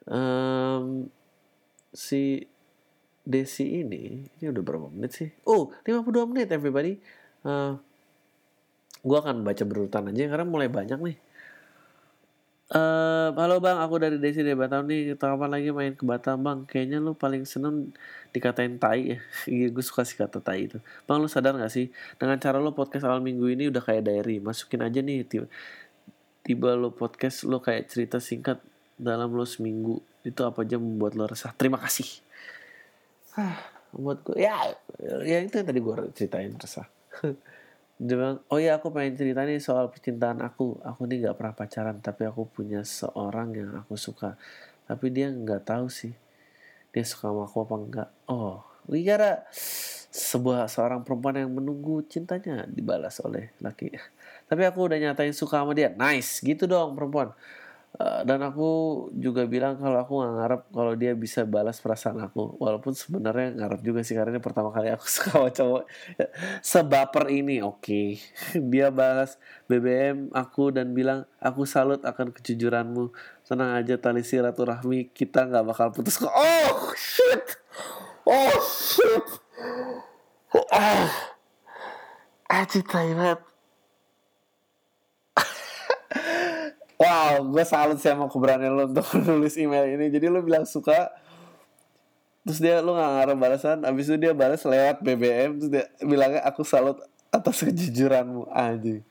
[0.03, 1.07] Um,
[1.95, 2.43] si
[3.23, 5.29] Desi ini, ini udah berapa menit sih?
[5.47, 6.99] Oh, 52 menit everybody.
[7.47, 7.79] Uh,
[9.03, 11.17] gue akan baca berurutan aja karena mulai banyak nih.
[12.73, 15.13] Uh, halo bang, aku dari Desi dari Batam nih.
[15.13, 16.65] Kita kapan lagi main ke Batam bang?
[16.65, 17.93] Kayaknya lu paling seneng
[18.33, 19.17] dikatain tai ya.
[19.53, 20.81] Iya, gue suka sih kata tai itu.
[21.05, 21.93] Bang lu sadar gak sih?
[22.17, 24.41] Dengan cara lu podcast awal minggu ini udah kayak diary.
[24.41, 25.45] Masukin aja nih tiba,
[26.41, 28.57] tiba lu podcast lu kayak cerita singkat
[28.97, 30.01] dalam lu seminggu.
[30.25, 31.53] Itu apa aja membuat lu resah.
[31.53, 32.09] Terima kasih.
[33.33, 33.57] Ah,
[33.89, 34.53] membuat gue ya,
[35.25, 36.85] ya itu yang tadi gue ceritain resah.
[38.03, 40.83] dia bilang oh ya aku pengen cerita nih soal percintaan aku.
[40.83, 44.35] Aku nih nggak pernah pacaran tapi aku punya seorang yang aku suka.
[44.83, 46.11] Tapi dia nggak tahu sih
[46.93, 49.47] dia suka sama aku apa enggak oh Wigara
[50.13, 53.95] sebuah seorang perempuan yang menunggu cintanya dibalas oleh laki.
[54.51, 55.95] Tapi aku udah nyatain suka sama dia.
[55.95, 57.31] Nice gitu dong perempuan
[57.93, 62.57] Eh, dan aku juga bilang kalau aku nggak ngarep kalau dia bisa balas perasaan aku.
[62.57, 65.83] Walaupun sebenarnya ngarep juga sih karena ini pertama kali aku suka sama cowok.
[66.65, 67.85] Sebaper ini oke.
[67.85, 68.17] Okay.
[68.73, 69.37] dia balas
[69.69, 73.13] BBM aku dan bilang aku salut akan kejujuranmu.
[73.45, 76.33] Tenang aja tali silaturahmi kita nggak bakal putus kok.
[76.33, 77.61] Oh shit.
[78.25, 79.27] Oh shit.
[80.73, 81.29] Ah.
[82.49, 83.13] Agitai
[87.03, 90.07] Wow, gue salut sih sama keberanian lo untuk nulis email ini.
[90.07, 91.11] Jadi lo bilang suka,
[92.47, 96.39] terus dia lo gak ngarep balasan, abis itu dia balas lewat BBM, terus dia bilangnya
[96.47, 99.03] aku salut atas kejujuranmu anjing.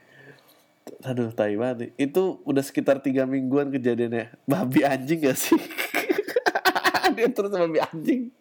[1.04, 1.92] Aduh, tai banget.
[2.00, 4.40] Itu udah sekitar tiga mingguan kejadiannya.
[4.48, 5.58] Babi anjing gak sih?
[7.18, 8.32] dia terus babi anjing.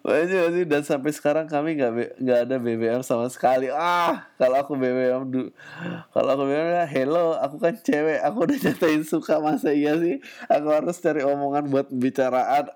[0.00, 3.70] Makanya sih dan sampai sekarang kami nggak nggak ada BBM sama sekali.
[3.70, 5.52] Ah, kalau aku BBM du,
[6.10, 10.18] kalau aku BBM ya hello, aku kan cewek, aku udah nyatain suka masa iya sih.
[10.50, 12.70] Aku harus cari omongan buat pembicaraan.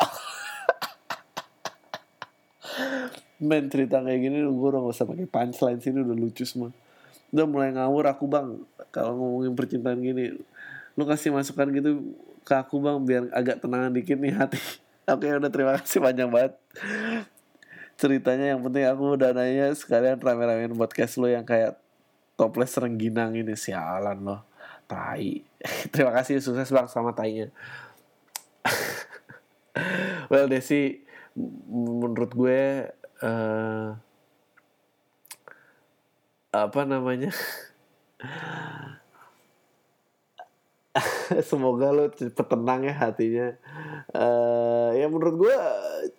[3.45, 6.71] Men cerita kayak gini gue udah gak usah pakai punchline sini udah lucu semua.
[7.35, 8.63] Udah mulai ngawur aku bang
[8.95, 10.39] kalau ngomongin percintaan gini.
[10.95, 12.15] Lu kasih masukan gitu
[12.47, 14.84] ke aku bang biar agak tenangan dikit nih hati.
[15.05, 16.53] Oke udah terima kasih banyak banget.
[18.01, 21.77] Ceritanya yang penting aku udah nanya sekalian rame-ramein podcast lo yang kayak
[22.41, 23.53] toples rengginang ini.
[23.53, 24.41] Sialan loh
[24.89, 25.45] tai.
[25.93, 27.53] Terima kasih sukses bang sama tainya.
[30.33, 31.05] Well Desi
[31.69, 32.89] menurut gue
[33.27, 33.89] uh,
[36.55, 37.35] apa namanya
[41.51, 43.49] semoga lo cepet tenang ya hatinya.
[44.15, 45.55] Uh, ya menurut gue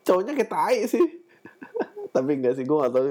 [0.04, 1.06] cowoknya kayak tai sih.
[2.16, 3.06] Tapi enggak sih gue gak tahu.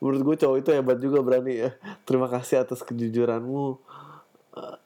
[0.00, 1.70] Menurut gue cowok itu hebat juga berani ya.
[2.04, 3.80] Terima kasih atas kejujuranmu.
[4.52, 4.76] Uh,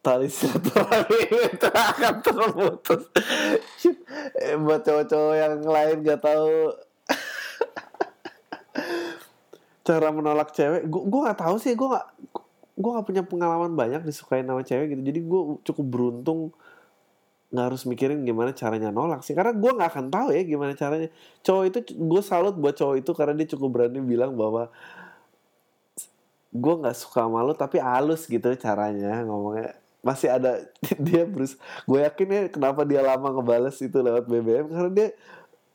[0.00, 1.20] tali silaturahmi
[1.54, 3.02] itu akan terputus.
[4.38, 6.78] Eh, buat cowok-cowok yang lain gak tahu.
[9.82, 12.06] Cara menolak cewek gue gue nggak tahu sih gue nggak
[12.80, 15.02] gue nggak punya pengalaman banyak disukain sama cewek gitu.
[15.04, 16.40] Jadi gue cukup beruntung
[17.50, 19.36] nggak harus mikirin gimana caranya nolak sih.
[19.36, 21.08] Karena gue nggak akan tahu ya gimana caranya.
[21.44, 24.72] Cowok itu gue salut buat cowok itu karena dia cukup berani bilang bahwa
[26.50, 29.76] gue nggak suka malu tapi halus gitu caranya ngomongnya.
[30.00, 30.64] Masih ada
[31.06, 35.08] dia terus gue yakin ya kenapa dia lama ngebales itu lewat BBM karena dia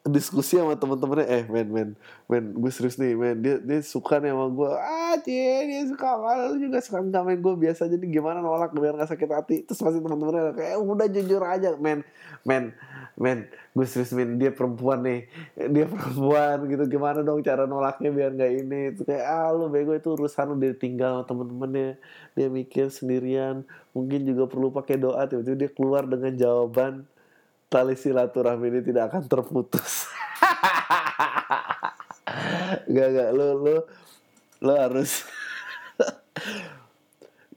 [0.05, 1.89] diskusi sama temen-temennya eh men men
[2.29, 6.05] men gue serius nih men dia dia suka nih sama gue ah cie dia suka
[6.05, 9.57] sama lu juga suka sama gue biasa jadi gimana nolak biar gak sakit hati.
[9.65, 11.73] Terus pasti teman-temannya kayak udah jujur aja.
[11.79, 12.05] Men
[12.45, 12.77] men
[13.17, 15.25] men gue serius men dia perempuan nih.
[15.57, 18.79] Dia perempuan gitu gimana dong cara nolaknya biar nggak ini?
[18.93, 20.55] Itu kayak ah lu bego itu urusan lu.
[20.61, 21.97] Dia tinggal sama temen-temennya.
[22.37, 23.65] Dia mikir sendirian.
[23.97, 27.07] Mungkin juga perlu pakai doa tiba-tiba dia keluar dengan jawaban
[27.75, 30.07] tali silaturahmi ini tidak akan terputus.
[32.95, 33.75] gak gak lo lo
[34.63, 35.27] lo harus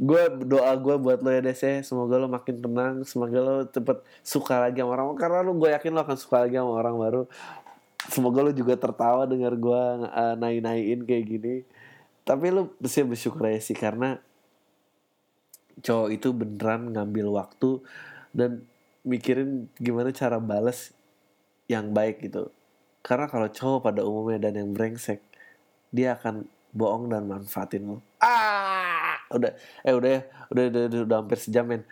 [0.08, 1.78] gue doa gue buat lo ya Des ya.
[1.86, 5.14] Semoga lo makin tenang semoga lo cepet suka lagi sama orang.
[5.14, 7.22] Karena lo gue yakin lo akan suka lagi sama orang baru.
[8.10, 11.54] Semoga lo juga tertawa dengar gue uh, naik naikin kayak gini.
[12.26, 14.18] Tapi lo mesti bersyukur aja sih karena
[15.78, 17.78] cowok itu beneran ngambil waktu
[18.34, 18.66] dan
[19.08, 20.92] mikirin gimana cara balas
[21.64, 22.52] yang baik gitu.
[23.00, 25.24] Karena kalau cowok pada umumnya dan yang brengsek
[25.88, 26.44] dia akan
[26.76, 28.04] bohong dan manfaatin lo.
[28.20, 29.16] Ah!
[29.32, 30.20] Udah eh udah ya
[30.52, 31.82] udah udah, udah, udah hampir sejam men.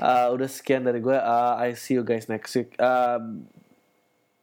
[0.00, 2.78] Uh, udah sekian dari gue uh, I see you guys next week.
[2.78, 3.42] Uh,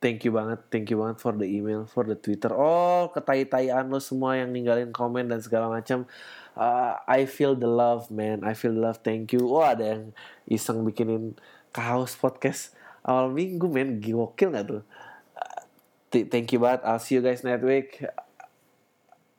[0.04, 2.52] thank you banget thank you banget for the email for the twitter.
[2.52, 6.04] Oh ketai-taian lo semua yang ninggalin komen dan segala macam.
[6.58, 8.42] Uh, I feel the love man.
[8.42, 9.00] I feel the love.
[9.06, 9.46] Thank you.
[9.48, 10.04] Oh ada yang
[10.50, 11.38] iseng bikinin
[11.78, 12.74] kaos podcast.
[13.06, 14.02] Awal minggu men.
[14.02, 14.82] Gokil gak tuh?
[16.10, 16.82] Thank you banget.
[16.82, 18.02] I'll see you guys next week.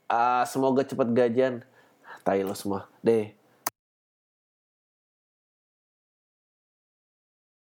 [0.07, 1.66] Uh, semoga cepat gajian.
[2.22, 2.86] Tai lo semua.
[3.03, 3.38] Deh